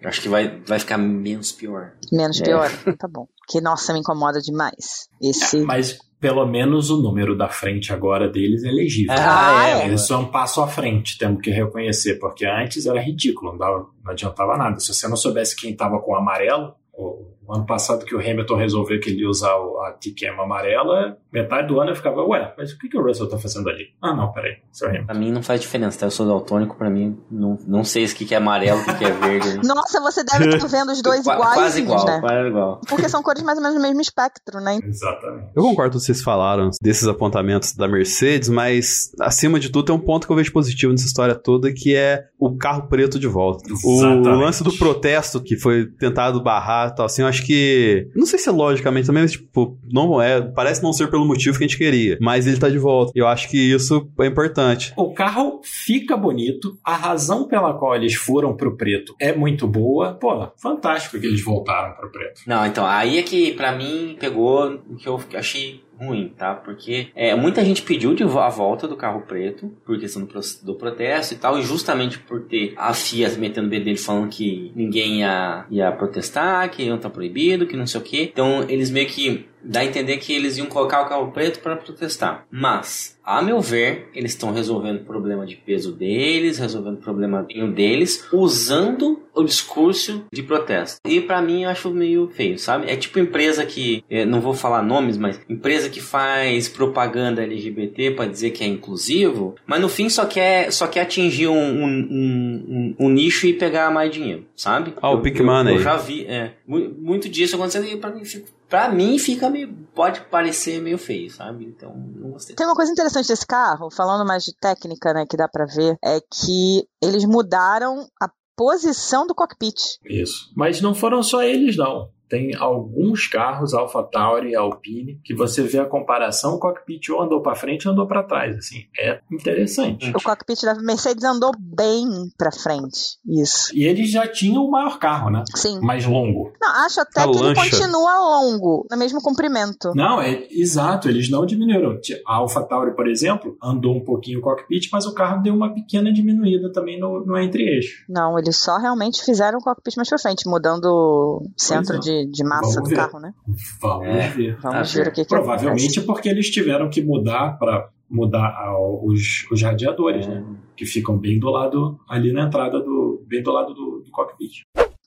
[0.01, 0.09] distorcida.
[0.09, 1.93] Acho que vai, vai ficar menos pior.
[2.11, 2.43] Menos É.
[2.43, 2.69] pior?
[2.97, 3.27] Tá bom.
[3.47, 5.07] Que, nossa, me incomoda demais.
[5.21, 5.61] Esse.
[5.61, 9.13] Mas pelo menos o número da frente agora deles é legível.
[9.17, 9.85] Ah, é.
[9.87, 13.87] Eles são um passo à frente, temos que reconhecer, porque antes era ridículo, não, dava-
[14.03, 14.79] não adiantava nada.
[14.79, 18.19] Se você não soubesse quem estava com o amarelo, o, o ano passado que o
[18.19, 22.23] Hamilton resolveu que ele ia usar o- a T-Cam amarela, metade do ano eu ficava,
[22.23, 23.87] ué, mas o que, que o Russell tá fazendo ali?
[24.01, 25.05] Ah, não, peraí, seu Hamilton.
[25.07, 26.05] Pra mim não faz diferença, tá?
[26.05, 28.93] Eu sou daltônico, pra mim não, não sei o que que é amarelo, o que
[28.95, 29.59] que é verde.
[29.67, 32.19] Nossa, você deve estar vendo os dois iguais, Quase igual, né?
[32.21, 32.81] quase igual.
[32.87, 34.79] Porque são cores mais ou menos do mesmo espectro, né?
[34.83, 35.49] Exatamente.
[35.55, 39.85] Eu concordo com o que vocês falaram desses apontamentos da Mercedes, mas acima de tudo
[39.85, 43.19] tem um ponto que eu vejo positivo nessa história toda, que é o carro preto
[43.19, 43.63] de volta.
[43.85, 44.27] O Exatamente.
[44.41, 48.07] lance do protesto que foi tentado barrar e tal, assim, eu acho que.
[48.15, 50.41] Não sei se é logicamente também, mas, tipo, não é.
[50.41, 52.17] Parece não ser pelo motivo que a gente queria.
[52.21, 53.11] Mas ele tá de volta.
[53.15, 54.93] Eu acho que isso é importante.
[54.95, 60.13] O carro fica bonito, a razão pela qual eles foram pro preto é muito boa.
[60.13, 62.41] Pô, fantástico que eles voltaram pro preto.
[62.47, 66.55] Não, então, aí é que pra mim pegou o que eu achei ruim, tá?
[66.55, 70.75] Porque é, muita gente pediu de a volta do carro preto por questão do, do
[70.75, 75.19] protesto e tal, e justamente por ter a FIA metendo o bedelho falando que ninguém
[75.19, 78.29] ia, ia protestar, que não tá proibido, que não sei o quê.
[78.31, 81.75] Então eles meio que dá a entender que eles iam colocar o carro preto para
[81.75, 82.45] protestar.
[82.51, 87.43] Mas, a meu ver, eles estão resolvendo o problema de peso deles, resolvendo o problema
[87.73, 90.99] deles, usando o discurso de protesto.
[91.07, 92.89] E pra mim eu acho meio feio, sabe?
[92.89, 98.11] É tipo empresa que, eh, não vou falar nomes, mas empresa que faz propaganda LGBT
[98.11, 101.85] pra dizer que é inclusivo, mas no fim só quer, só quer atingir um, um,
[102.11, 104.93] um- um- nicho e pegar mais dinheiro, sabe?
[105.01, 105.75] Ah, o Eu- Pink eu- Money.
[105.75, 109.49] Eu já vi, é, mu- muito disso acontecendo e pra mim, fica- pra mim fica
[109.49, 111.65] meio, pode parecer meio feio, sabe?
[111.65, 112.55] Então não gostei.
[112.55, 115.97] Tem uma coisa interessante desse carro, falando mais de técnica, né, que dá pra ver,
[116.03, 119.97] é que eles mudaram a posição do cockpit.
[120.05, 120.51] Isso.
[120.55, 122.09] Mas não foram só eles, não.
[122.31, 127.41] Tem alguns carros, AlphaTauri e Alpine, que você vê a comparação, o cockpit ou andou
[127.41, 128.55] para frente ou andou para trás.
[128.55, 130.09] Assim, é interessante.
[130.15, 132.07] O cockpit da Mercedes andou bem
[132.37, 133.17] pra frente.
[133.27, 133.75] Isso.
[133.75, 135.43] E eles já tinham o maior carro, né?
[135.53, 135.81] Sim.
[135.81, 136.53] Mais longo.
[136.61, 137.69] Não, acho até A que ele lancha.
[137.69, 139.91] continua longo, no mesmo comprimento.
[139.93, 141.99] Não, é exato, eles não diminuíram.
[142.25, 146.13] A AlphaTauri, por exemplo, andou um pouquinho o cockpit, mas o carro deu uma pequena
[146.13, 148.05] diminuída também no, no entre-eixo.
[148.07, 151.99] Não, eles só realmente fizeram o cockpit mais pra frente, mudando o centro é.
[152.25, 152.95] De, de massa Vamos do ver.
[152.95, 153.33] carro, né?
[153.81, 154.27] Vamos É.
[154.29, 154.57] ver.
[154.61, 158.77] Vamos Tá ver o que, que Provavelmente porque eles tiveram que mudar para mudar a-
[159.03, 160.43] os, os radiadores, né?
[160.75, 163.23] Que ficam bem do lado, ali na entrada do.
[163.27, 164.61] bem do lado do, do cockpit.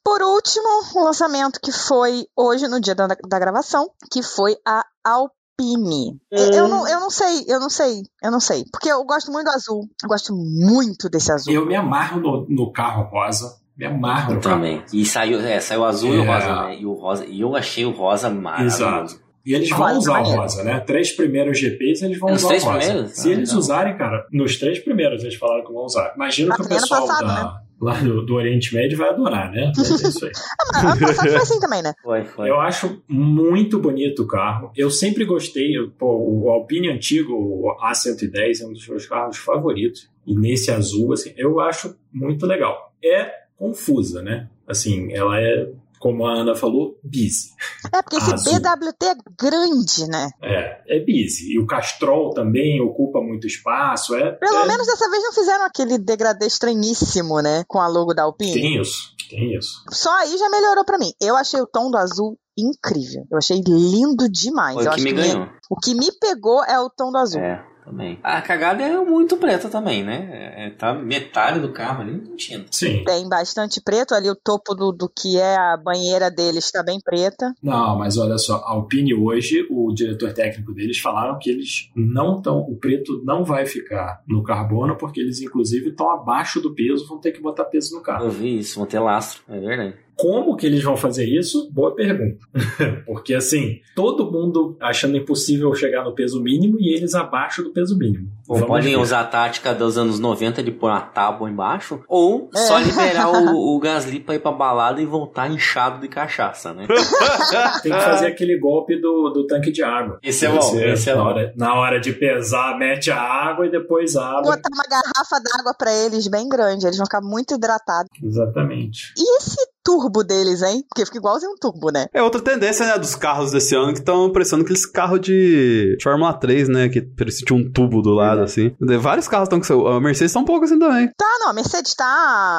[0.04, 4.84] Por último, um lançamento que foi hoje, no dia da, da gravação, que foi a
[5.02, 6.20] Alpine.
[6.30, 8.64] Eu, não, eu não sei, eu não sei, eu não sei.
[8.70, 9.80] Porque eu gosto muito do azul.
[10.02, 11.52] Eu gosto muito desse azul.
[11.52, 13.56] Eu me amarro no, no carro rosa.
[13.77, 14.83] Me amarro Eu também.
[14.93, 16.27] E saiu, é, saiu o azul e o É.
[16.27, 16.77] rosa, né?
[16.81, 18.77] E o rosa, e eu achei o rosa maravilhoso.
[18.77, 19.25] Exato.
[19.47, 20.41] E eles vão usar o maneiro.
[20.41, 20.81] rosa, né?
[20.81, 22.79] Três primeiros GPs eles vão Nos usar o rosa.
[22.79, 23.11] primeiros?
[23.12, 26.12] Se Ah, eles usarem, cara, nos três primeiros eles falaram que vão usar.
[26.16, 29.70] Imagino Ah, que o pessoal passado, da- lá do, do Oriente Médio vai adorar, né?
[29.77, 30.33] Mas é isso aí.
[30.75, 31.93] Ah, ano passado foi assim também, né?
[32.03, 32.49] Foi, foi.
[32.49, 34.70] Eu acho muito bonito o carro.
[34.75, 35.77] Eu sempre gostei.
[35.77, 40.09] eu- Pô, o Alpine antigo, o A110, é um dos meus carros favoritos.
[40.27, 42.95] E nesse azul, assim, eu acho muito legal.
[43.05, 44.48] É confusa, né?
[44.66, 47.50] Assim, ela é, como a Ana falou, busy.
[47.92, 48.52] É, porque esse Azul.
[48.55, 50.30] BWT é grande, né?
[50.42, 51.52] É, é busy.
[51.55, 54.14] E o Castrol também ocupa muito espaço.
[54.14, 57.64] É, Pelo é- menos dessa vez não fizeram aquele degradê estranhíssimo, né?
[57.68, 58.52] Com a logo da Alpine.
[58.55, 59.82] Tem isso, tem isso.
[59.90, 61.12] Só aí já melhorou pra mim.
[61.20, 63.24] Eu achei o tom do azul incrível.
[63.30, 64.74] Eu achei lindo demais.
[64.74, 65.48] Foi o que acho me que ganhou.
[65.70, 67.40] o que me pegou é o tom do azul.
[67.40, 68.18] É, também.
[68.22, 70.53] A cagada é muito preta também, né?
[70.57, 72.64] É, tá metade do carro ali não tinha.
[72.70, 73.05] Sim.
[73.05, 76.99] Tem bastante preto ali, o topo do, do que é a banheira deles está bem
[77.01, 77.55] preta.
[77.62, 82.37] Não, mas olha só, a Alpine hoje, o diretor técnico deles falaram que eles não
[82.37, 87.07] estão, o preto não vai ficar no carbono, porque eles inclusive estão abaixo do peso,
[87.07, 88.24] vão ter que botar peso no carro.
[88.24, 90.03] Eu vi isso, vão ter lastro, é verdade.
[90.16, 91.68] Como que eles vão fazer isso?
[91.72, 92.38] Boa pergunta.
[93.06, 97.96] Porque assim, todo mundo achando impossível chegar no peso mínimo e eles abaixo do peso
[97.98, 98.28] mínimo.
[98.48, 99.00] Ou Vamos podem ver.
[99.00, 103.74] usar a tática dos anos 90 de pôr uma tábua embaixo, ou só liberar o,
[103.74, 106.86] o Gasly pra ir pra balada e voltar inchado de cachaça, né?
[107.82, 110.18] Tem que fazer aquele golpe do, do tanque de água.
[110.22, 111.28] Esse é bom, Você, esse é na, bom.
[111.28, 114.50] hora, na hora de pesar, mete a água e depois abre.
[114.50, 118.10] Botar uma garrafa d'água pra eles bem grande, eles vão ficar muito hidratados.
[118.22, 119.12] Exatamente.
[119.16, 120.82] E esse turbo deles, hein?
[120.89, 122.07] Porque fica igualzinho um turbo, né?
[122.12, 126.32] É outra tendência, né, dos carros desse ano que estão parecendo aqueles carros de Fórmula
[126.32, 128.74] 3, né, que parecia um tubo do lado, assim.
[129.01, 129.87] Vários carros estão com seu...
[129.87, 131.09] A Mercedes tá um pouco assim também.
[131.16, 132.05] Tá, não, a Mercedes tá,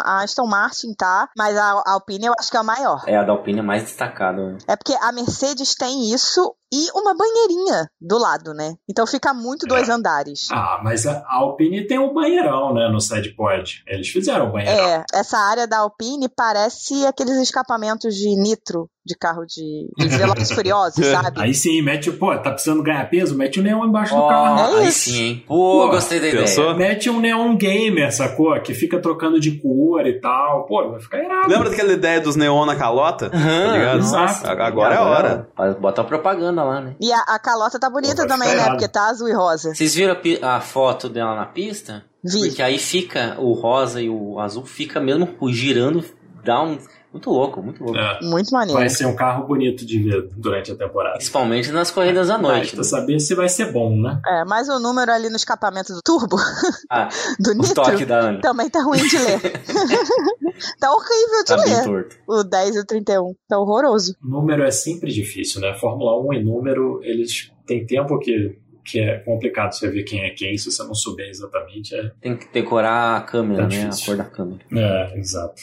[0.06, 3.04] a Aston Martin tá, mas a a Alpine eu acho que é a maior.
[3.08, 4.42] É a da Alpine mais destacada.
[4.42, 4.58] né?
[4.68, 8.76] É porque a Mercedes tem isso e uma banheirinha do lado, né?
[8.90, 10.48] Então fica muito dois andares.
[10.52, 13.84] Ah, mas a a Alpine tem um banheirão, né, no sidepod.
[13.88, 14.90] Eles fizeram o banheirão.
[14.90, 20.50] É, essa área da Alpine parece aqueles escapamentos de nitro de carro de, de Velozes
[20.56, 21.40] Furiosos, sabe?
[21.40, 23.38] Aí sim, mete, pô, tá precisando ganhar peso?
[23.38, 24.60] Mete o neon embaixo do Ó, carro.
[24.60, 25.12] É aí isso.
[25.12, 25.44] sim, hein?
[25.48, 26.72] Pô, Pô, gostei da pensou?
[26.72, 26.90] ideia.
[26.90, 28.60] Mete um neon gamer, sacou?
[28.62, 30.66] Que fica trocando de cor e tal.
[30.66, 31.50] Pô, vai ficar irado.
[31.50, 33.30] Lembra daquela ideia dos neon na calota?
[33.30, 34.00] Tá ligado?
[34.00, 34.48] Exato.
[34.48, 35.48] Agora é a hora.
[35.80, 36.96] Bota a propaganda lá, né?
[37.00, 38.56] E a, a calota tá bonita Pô, também, né?
[38.56, 38.72] irado.
[38.72, 39.74] Porque tá azul e rosa.
[39.76, 42.04] Vocês viram a, a foto dela na pista?
[42.24, 42.48] Vi.
[42.48, 46.04] Porque aí fica o rosa e o azul fica mesmo girando,
[46.44, 46.80] dá um.
[47.16, 47.98] Muito louco, muito louco.
[47.98, 48.20] É.
[48.24, 48.78] Muito maneiro.
[48.78, 51.16] Vai ser um carro bonito de ver durante a temporada.
[51.16, 52.76] Principalmente nas corridas à noite.
[52.76, 52.84] Basta né?
[52.84, 54.20] saber se vai ser bom, né?
[54.28, 56.36] É, mas o número ali no escapamento do turbo,
[56.92, 57.08] Ah,
[57.40, 58.42] do o nitro, toque da Ana.
[58.42, 59.40] também tá ruim de ler.
[60.78, 61.84] tá horrível de Tá bem ler.
[61.86, 62.16] torto.
[62.28, 63.34] O 10 e o 31.
[63.48, 64.14] Tá horroroso.
[64.22, 65.74] Número é sempre difícil, né?
[65.80, 70.32] Fórmula 1 e número, eles têm tempo que, que é complicado você ver quem é
[70.32, 71.96] quem, se você não souber exatamente.
[71.96, 73.90] É, Tem que decorar a câmera, Tá né?
[73.90, 74.60] A cor da câmera.
[74.74, 75.62] é exato.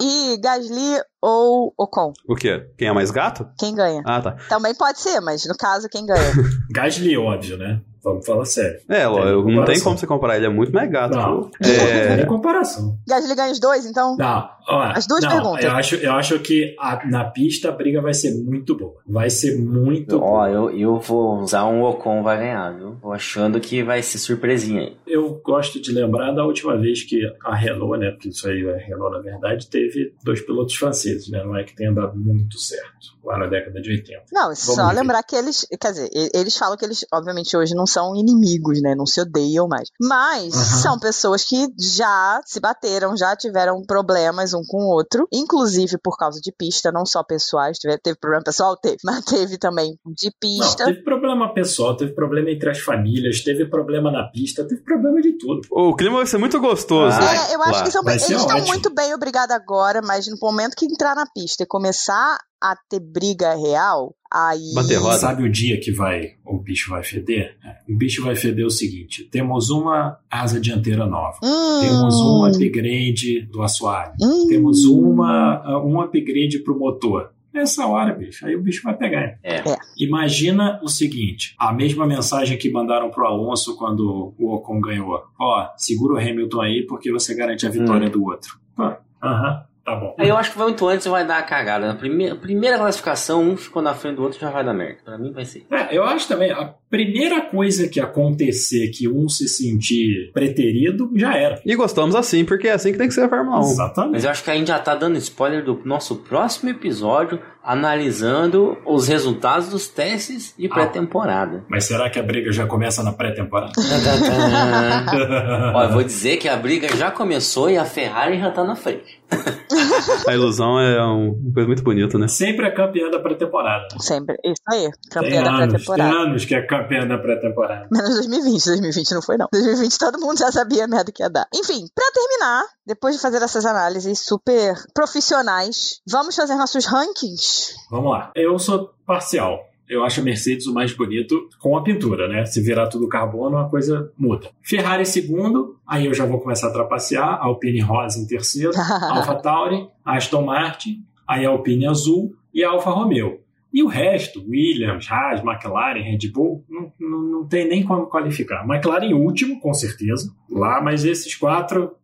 [0.00, 0.88] E Gasly
[1.22, 2.12] ou Ocon?
[2.28, 2.66] O quê?
[2.78, 3.46] Quem é mais gato?
[3.58, 4.02] Quem ganha?
[4.04, 4.36] Ah, tá.
[4.48, 6.32] Também pode ser, mas no caso, quem ganha?
[6.70, 7.80] Gasly, óbvio, né?
[8.02, 8.80] Vamos falar sério.
[8.88, 11.14] É, Ló, Tem eu- não tem como você comparar, ele é muito mais gato.
[11.14, 11.44] Não, pô.
[11.44, 12.96] não tem É, comparação.
[13.06, 14.16] Gasly ganha os dois, então?
[14.16, 15.62] Não, ó, As duas não, perguntas.
[15.66, 18.94] Eu acho, eu acho que a- na pista a briga vai ser muito boa.
[19.06, 20.48] Vai ser muito Ó, boa.
[20.50, 22.96] eu, eu vou usar um Ocon vai ganhar, viu?
[23.02, 24.96] Tô achando que vai ser surpresinha aí.
[25.06, 28.12] Eu gosto de lembrar da última vez que a Renault, né?
[28.12, 31.42] Porque isso aí é Renault, na verdade, teve dois pilotos franceses, né?
[31.42, 34.24] Não é que tenha dado muito certo lá na década de 80.
[34.32, 34.94] Não, só ver.
[34.94, 35.66] lembrar que eles.
[35.80, 38.94] Quer dizer, eles falam que eles, obviamente, hoje não são inimigos, né?
[38.94, 39.88] Não se odeiam mais.
[40.00, 40.82] Mas Aham.
[40.82, 46.16] são pessoas que já se bateram, já tiveram problemas um com o outro, inclusive por
[46.16, 47.78] causa de pista, não só pessoais.
[47.78, 48.76] Teve, teve problema pessoal?
[48.76, 48.96] Teve.
[49.04, 50.84] Mas teve também de Não, pista.
[50.84, 55.36] teve problema pessoal, teve problema entre as famílias, teve problema na pista, teve problema de
[55.38, 55.60] tudo.
[55.70, 57.16] o clima vai ser muito gostoso.
[57.20, 57.82] Ah, É, eu acho lá.
[57.84, 61.62] que são, eles estão muito bem obrigados agora, mas no momento que entrar na pista
[61.62, 64.74] e começar a ter briga real, aí.
[64.74, 65.16] Bater roda.
[65.18, 67.56] Sabe o dia que vai o bicho vai feder?
[67.88, 73.42] O bicho vai feder o seguinte: temos uma asa dianteira nova, Hum, temos um upgrade
[73.50, 74.46] do assoalho, hum.
[74.48, 77.30] temos uma, um upgrade pro motor.
[77.52, 79.36] Nessa hora, bicho, aí o bicho vai pegar.
[79.42, 79.56] É.
[79.56, 79.76] É.
[79.98, 85.20] Imagina o seguinte: a mesma mensagem que mandaram pro Alonso quando o Ocon ganhou.
[85.38, 88.10] Ó, segura o Hamilton aí porque você garante a vitória Hum.
[88.12, 88.60] do outro.
[88.76, 88.92] Pô,
[89.22, 90.14] Aham, tá bom.
[90.18, 91.86] Aí eu acho que muito antes vai dar a cagada.
[91.86, 95.00] Na primeira, primeira classificação, um ficou na frente do outro já vai dar merda.
[95.04, 95.66] Pra mim vai ser.
[95.70, 101.36] É, eu acho também, a primeira coisa que acontecer que um se sentir preterido, já
[101.36, 101.60] era.
[101.64, 103.62] E gostamos assim, porque é assim que tem que ser a Fórmula 1.
[103.70, 104.12] Exatamente.
[104.12, 108.76] Mas eu acho que a gente já tá dando spoiler do nosso próximo episódio, analisando
[108.86, 110.70] os resultados dos testes de Ah.
[110.74, 111.62] pré-temporada.
[111.68, 113.72] Mas será que a briga já começa na pré-temporada?
[115.84, 119.20] Eu vou dizer que a briga já começou e a Ferrari já tá na frente.
[120.28, 122.28] A ilusão é um- uma coisa muito bonita, né?
[122.28, 123.88] Sempre é campeã da pré-temporada.
[123.98, 124.36] Sempre.
[124.44, 124.82] Isso aí.
[124.82, 126.16] Tem Campeã da anos, tem pré-temporada.
[126.16, 127.88] anos que é campeã da pré-temporada.
[127.90, 128.64] Menos 2020.
[128.66, 129.48] 2020 não foi, não.
[129.52, 131.46] 2020 todo mundo já sabia a merda que ia dar.
[131.54, 137.74] Enfim, pra terminar, depois de fazer essas análises super profissionais, vamos fazer nossos rankings.
[137.90, 138.30] Vamos lá.
[138.34, 139.58] Eu sou parcial.
[139.90, 142.44] Eu acho a Mercedes o mais bonito com a pintura, né?
[142.44, 144.48] Se virar tudo carbono, a coisa muda.
[144.62, 147.40] Ferrari em segundo, aí eu já vou começar a trapacear.
[147.42, 148.70] Alpine rosa em terceiro.
[149.10, 153.40] Alfa Tauri, Aston Martin, aí a Alpine azul e a Alfa Romeo.
[153.72, 158.64] E o resto, Williams, Haas, McLaren, Red Bull, não, não, não tem nem como qualificar.
[158.64, 161.96] McLaren em último, com certeza, lá, mas esses quatro,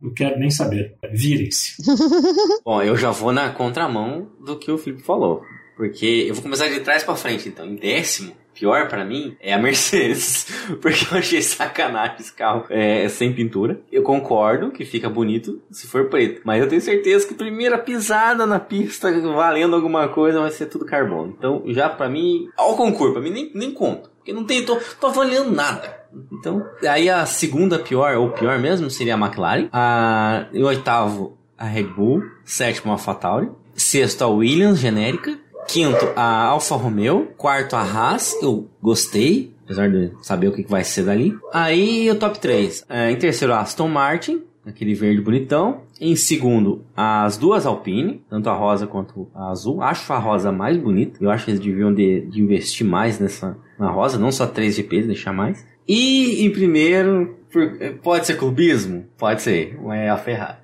[0.00, 0.96] não quero nem saber.
[1.10, 1.82] Virem-se.
[2.62, 5.42] Bom, eu já vou na contramão do que o Felipe falou.
[5.76, 7.66] Porque eu vou começar de trás pra frente, então.
[7.66, 10.46] Em décimo, pior pra mim é a Mercedes.
[10.80, 13.80] Porque eu achei sacanagem esse carro é, sem pintura.
[13.90, 16.42] Eu concordo que fica bonito se for preto.
[16.44, 20.84] Mas eu tenho certeza que primeira pisada na pista valendo alguma coisa vai ser tudo
[20.84, 21.34] carbono.
[21.36, 24.10] Então, já pra mim, ao concurso, pra mim nem, nem conta.
[24.18, 26.00] Porque não tem, tô, tô avaliando nada.
[26.30, 29.68] Então, aí a segunda pior, ou pior mesmo, seria a McLaren.
[29.72, 32.22] A, em oitavo, a Red Bull.
[32.44, 33.50] Sétimo, a Fatauri.
[33.74, 35.36] Sexto, a Williams, genérica.
[35.72, 37.32] Quinto, a Alfa Romeo.
[37.38, 38.36] Quarto, a Haas.
[38.42, 41.34] Eu gostei, apesar de saber o que vai ser dali.
[41.50, 42.84] Aí, o top 3.
[42.90, 44.42] É, em terceiro, Aston Martin.
[44.64, 45.82] Aquele verde bonitão.
[46.00, 49.82] Em segundo, as duas Alpine, tanto a rosa quanto a azul.
[49.82, 51.18] Acho a rosa mais bonita.
[51.20, 54.76] Eu acho que eles deviam de, de investir mais nessa na rosa, não só 3
[54.76, 55.66] GPs, deixar mais.
[55.88, 57.70] E em primeiro, por,
[58.02, 59.04] pode ser clubismo?
[59.18, 60.58] Pode ser, é a Ferrari.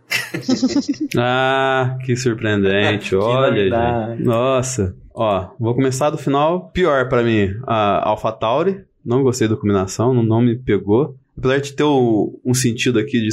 [1.19, 3.15] ah, que surpreendente.
[3.17, 3.69] Olha,
[4.15, 4.23] gente.
[4.23, 4.97] Nossa.
[5.15, 6.71] Ó, vou começar do final.
[6.73, 8.85] Pior pra mim, a AlphaTauri.
[9.05, 11.17] Não gostei da combinação, não me pegou.
[11.39, 13.29] Apesar de ter o- um sentido aqui de.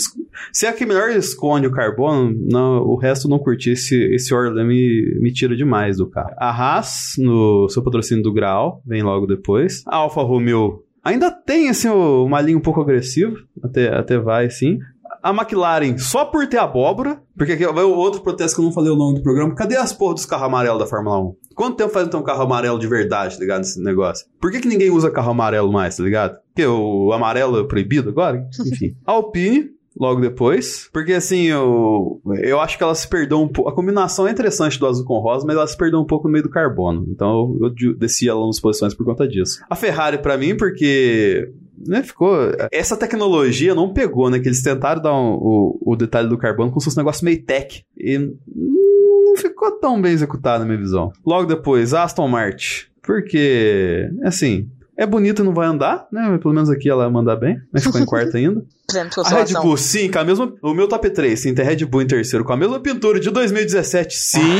[0.53, 3.71] Se é que melhor esconde o carbono, não, o resto não curti.
[3.71, 6.31] Esse, esse Orlan me, me tira demais do carro.
[6.37, 9.83] A Haas, no seu patrocínio do Graal, vem logo depois.
[9.87, 13.35] A Alfa Romeo ainda tem assim, uma linha um pouco agressiva.
[13.63, 14.77] Até, até vai, sim.
[15.23, 18.71] A McLaren, só por ter abóbora, porque aqui vai o outro protesto que eu não
[18.71, 19.55] falei o nome do programa.
[19.55, 21.35] Cadê as porra dos carros amarelos da Fórmula 1?
[21.55, 23.59] Quanto tempo faz então um carro amarelo de verdade, tá ligado?
[23.59, 24.27] Nesse negócio?
[24.39, 26.37] Por que, que ninguém usa carro amarelo mais, tá ligado?
[26.53, 28.45] Porque o amarelo é proibido agora?
[28.67, 28.95] Enfim.
[29.07, 30.89] Alpine, logo depois.
[30.91, 33.69] Porque assim, eu, eu acho que ela se perdeu um pouco.
[33.69, 36.33] A combinação é interessante do azul com rosa, mas ela se perdeu um pouco no
[36.33, 37.05] meio do carbono.
[37.09, 39.61] Então eu, eu desci ela nas posições por conta disso.
[39.69, 41.51] A Ferrari, pra mim, porque
[41.87, 42.35] né, ficou.
[42.71, 44.39] Essa tecnologia não pegou, né?
[44.39, 47.25] Que eles tentaram dar um- o, o detalhe do carbono como se fosse um negócio
[47.25, 47.83] meio tech.
[47.97, 51.11] E não ficou tão bem executado na minha visão.
[51.25, 52.85] Logo depois, Aston Martin.
[53.01, 54.67] Porque, assim,
[54.97, 56.37] é bonito e não vai andar, né?
[56.41, 58.63] Pelo menos aqui ela manda bem, mas ficou em quarto ainda.
[58.87, 59.53] Prêmio de A Red.
[59.61, 60.53] Bull, sim, com a mesma.
[60.61, 63.29] O meu top 3, sim, tem Red Bull em terceiro, com a mesma pintura de
[63.29, 64.59] 2017, sim.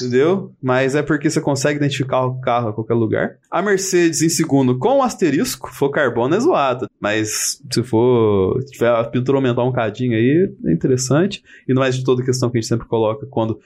[0.00, 0.52] Entendeu?
[0.62, 3.36] Mas é porque você consegue identificar o carro a qualquer lugar.
[3.50, 5.70] A Mercedes em segundo com o asterisco.
[5.72, 6.88] For carbono é zoado.
[7.00, 8.62] Mas se for.
[8.62, 11.42] Se tiver a pintura aumentar um cadinho aí, é interessante.
[11.68, 13.58] E não mais de toda questão que a gente sempre coloca quando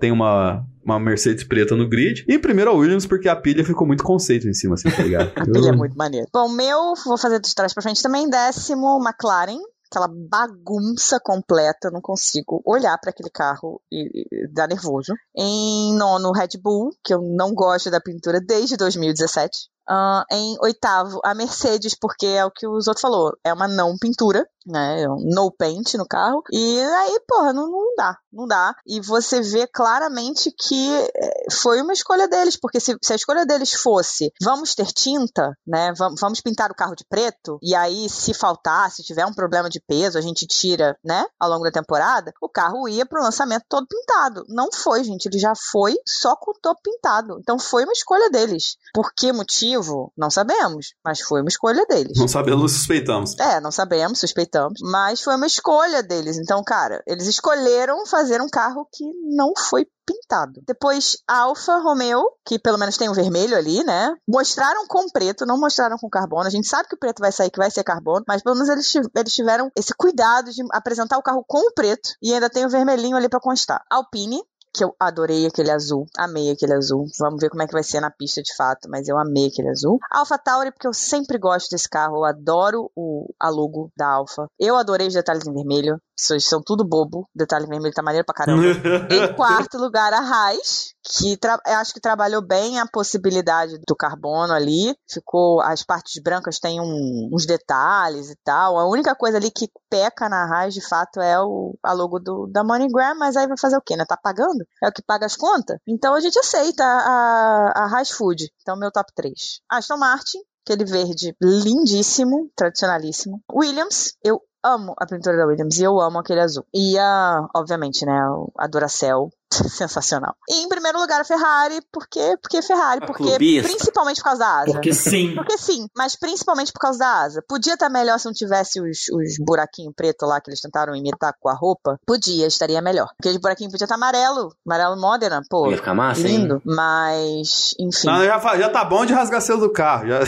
[0.00, 2.24] tem uma, uma Mercedes preta no grid.
[2.26, 5.32] E primeiro a Williams, porque a pilha ficou muito conceito em cima, assim, tá ligado?
[5.54, 6.26] Ele é muito maneiro.
[6.32, 8.28] Bom, meu, vou fazer de trás pra frente também.
[8.28, 9.58] Décimo, McLaren.
[9.90, 15.12] Aquela bagunça completa, não consigo olhar pra aquele carro e, e dá nervoso.
[15.36, 19.68] Em nono, Red Bull, que eu não gosto da pintura desde 2017.
[19.92, 23.98] Ah, em oitavo, a Mercedes, porque é o que o outros falou, é uma não
[23.98, 25.02] pintura, né?
[25.02, 26.44] É um no paint no carro.
[26.52, 28.72] E aí, porra, não, não dá, não dá.
[28.86, 33.44] E você vê claramente que eh, foi uma escolha deles, porque se, se a escolha
[33.44, 35.92] deles fosse vamos ter tinta, né?
[35.96, 39.68] Vamos, vamos pintar o carro de preto, e aí, se faltar, se tiver um problema
[39.68, 41.26] de peso, a gente tira, né?
[41.36, 44.44] Ao longo da temporada, o carro ia pro lançamento todo pintado.
[44.48, 45.26] Não foi, gente.
[45.26, 47.38] Ele já foi só com o topo pintado.
[47.40, 48.76] Então foi uma escolha deles.
[48.94, 49.79] Por que motivo?
[50.16, 50.94] Não sabemos.
[51.04, 52.18] Mas foi uma escolha deles.
[52.18, 53.38] Não sabemos, suspeitamos.
[53.38, 56.38] É, não sabemos, suspeitamos, mas foi uma escolha deles.
[56.38, 59.04] Então, cara, eles escolheram fazer um carro que
[59.34, 60.60] não foi pintado.
[60.66, 64.12] Depois, Alfa Romeo, que pelo menos tem o vermelho ali, né?
[64.28, 66.46] Mostraram com preto, não mostraram com carbono.
[66.46, 68.68] A gente sabe que o preto vai sair, que vai ser carbono, mas pelo menos
[68.68, 72.50] eles, tiv- eles tiveram esse cuidado de apresentar o carro com o preto e ainda
[72.50, 73.82] tem o vermelhinho ali pra constar.
[73.88, 77.06] Alpine, que eu adorei aquele azul, amei aquele azul.
[77.18, 79.68] Vamos ver como é que vai ser na pista de fato, mas eu amei aquele
[79.68, 79.98] azul.
[80.10, 84.46] Alpha Tauri, porque eu sempre gosto desse carro, eu adoro o, a logo da Alfa.
[84.58, 88.34] Eu adorei os detalhes em vermelho, são, são tudo bobo, detalhe vermelho tá maneiro pra
[88.34, 88.62] caramba.
[89.10, 94.94] Em quarto lugar, a Raiz, que acho que trabalhou bem a possibilidade do carbono ali.
[95.10, 95.60] Ficou.
[95.60, 98.78] As partes brancas têm um- uns detalhes e tal.
[98.78, 102.46] A única coisa ali que peca na Raiz, de fato, é o, a logo do,
[102.52, 104.04] da MoneyGram, mas aí vai fazer o quê, né?
[104.06, 104.64] Tá pagando?
[104.82, 105.78] É o que paga as contas?
[105.88, 108.48] Então a gente aceita a, a Raiz Food.
[108.60, 109.32] Então, meu top 3.
[109.70, 113.40] Aston Martin, aquele verde lindíssimo, tradicionalíssimo.
[113.52, 116.66] Williams, eu amo a pintura da Williams e eu amo aquele azul.
[116.74, 118.12] E a, obviamente, né,
[118.58, 119.30] a Duracell,
[119.68, 120.34] sensacional.
[120.48, 123.68] E em primeiro lugar a Ferrari, porque porque Ferrari, A porque clubista.
[123.68, 124.72] principalmente por causa da asa.
[124.72, 125.34] Porque sim.
[125.34, 127.44] Porque sim, mas principalmente por causa da asa.
[127.48, 131.34] Podia estar melhor se não tivesse os, os buraquinhos preto lá que eles tentaram imitar
[131.40, 131.98] com a roupa.
[132.06, 133.08] Podia, estaria melhor.
[133.18, 134.54] Aquele buraquinho podia estar amarelo.
[134.66, 135.70] Amarelo Modena, pô.
[135.70, 136.38] Ia ficar massa, hein?
[136.38, 136.62] Lindo.
[136.64, 138.06] Mas, enfim.
[138.06, 140.06] Não, já, já tá bom de rasgar selo do carro.
[140.08, 140.20] Já...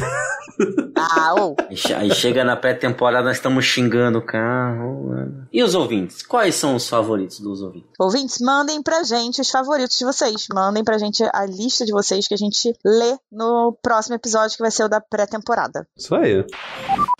[0.96, 1.56] Ah, ou.
[1.68, 5.08] Aí che- Aí chega na pré-temporada, nós estamos xingando o carro.
[5.08, 5.46] mano.
[5.52, 6.22] E os ouvintes?
[6.22, 7.90] Quais são os favoritos dos ouvintes?
[7.98, 10.46] Ouvintes, mandem pra gente os favoritos de vocês.
[10.52, 14.62] Mandem pra gente a lista de vocês que a gente lê no próximo episódio, que
[14.62, 15.86] vai ser o da pré-temporada.
[15.96, 16.44] Isso aí.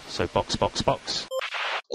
[0.09, 1.27] So box, box, box.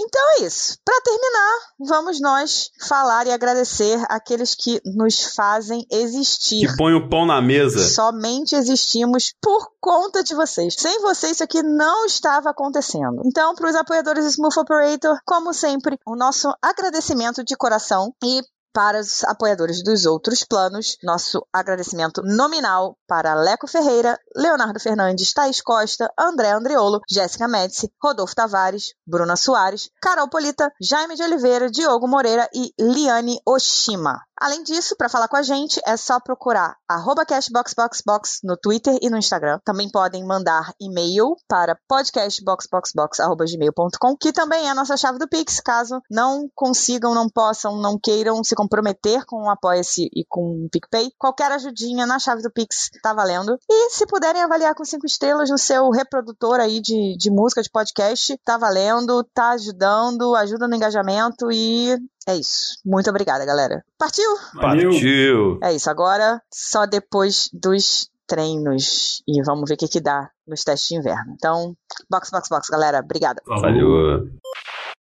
[0.00, 0.78] Então é isso.
[0.84, 6.68] Para terminar, vamos nós falar e agradecer aqueles que nos fazem existir.
[6.68, 7.80] Que põe o pão na mesa.
[7.80, 10.76] Somente existimos por conta de vocês.
[10.78, 13.22] Sem vocês, isso aqui não estava acontecendo.
[13.24, 18.40] Então, para os apoiadores do Smooth Operator, como sempre, o nosso agradecimento de coração e
[18.78, 25.60] para os apoiadores dos outros planos, nosso agradecimento nominal para Leco Ferreira, Leonardo Fernandes, Thaís
[25.60, 32.06] Costa, André Andriolo, Jéssica Médici, Rodolfo Tavares, Bruna Soares, Carol Polita, Jaime de Oliveira, Diogo
[32.06, 34.27] Moreira e Liane Oshima.
[34.40, 36.76] Além disso, para falar com a gente, é só procurar
[37.26, 39.58] cashboxboxbox no Twitter e no Instagram.
[39.64, 46.00] Também podem mandar e-mail para podcastboxboxbox.gmail.com, que também é a nossa chave do Pix, caso
[46.10, 51.10] não consigam, não possam, não queiram se comprometer com o Apoia-se e com o PicPay.
[51.18, 53.58] Qualquer ajudinha na chave do Pix tá valendo.
[53.68, 57.70] E se puderem avaliar com cinco estrelas no seu reprodutor aí de, de música, de
[57.70, 62.78] podcast, tá valendo, tá ajudando, ajuda no engajamento e é isso.
[62.84, 63.82] Muito obrigada, galera.
[63.98, 64.30] Partiu?
[64.54, 65.58] Partiu.
[65.62, 65.88] É isso.
[65.88, 69.22] Agora, só depois dos treinos.
[69.26, 71.32] E vamos ver o que, que dá nos testes de inverno.
[71.34, 71.74] Então,
[72.10, 73.00] box, box, box, galera.
[73.00, 73.40] Obrigada.
[73.46, 74.28] Valeu.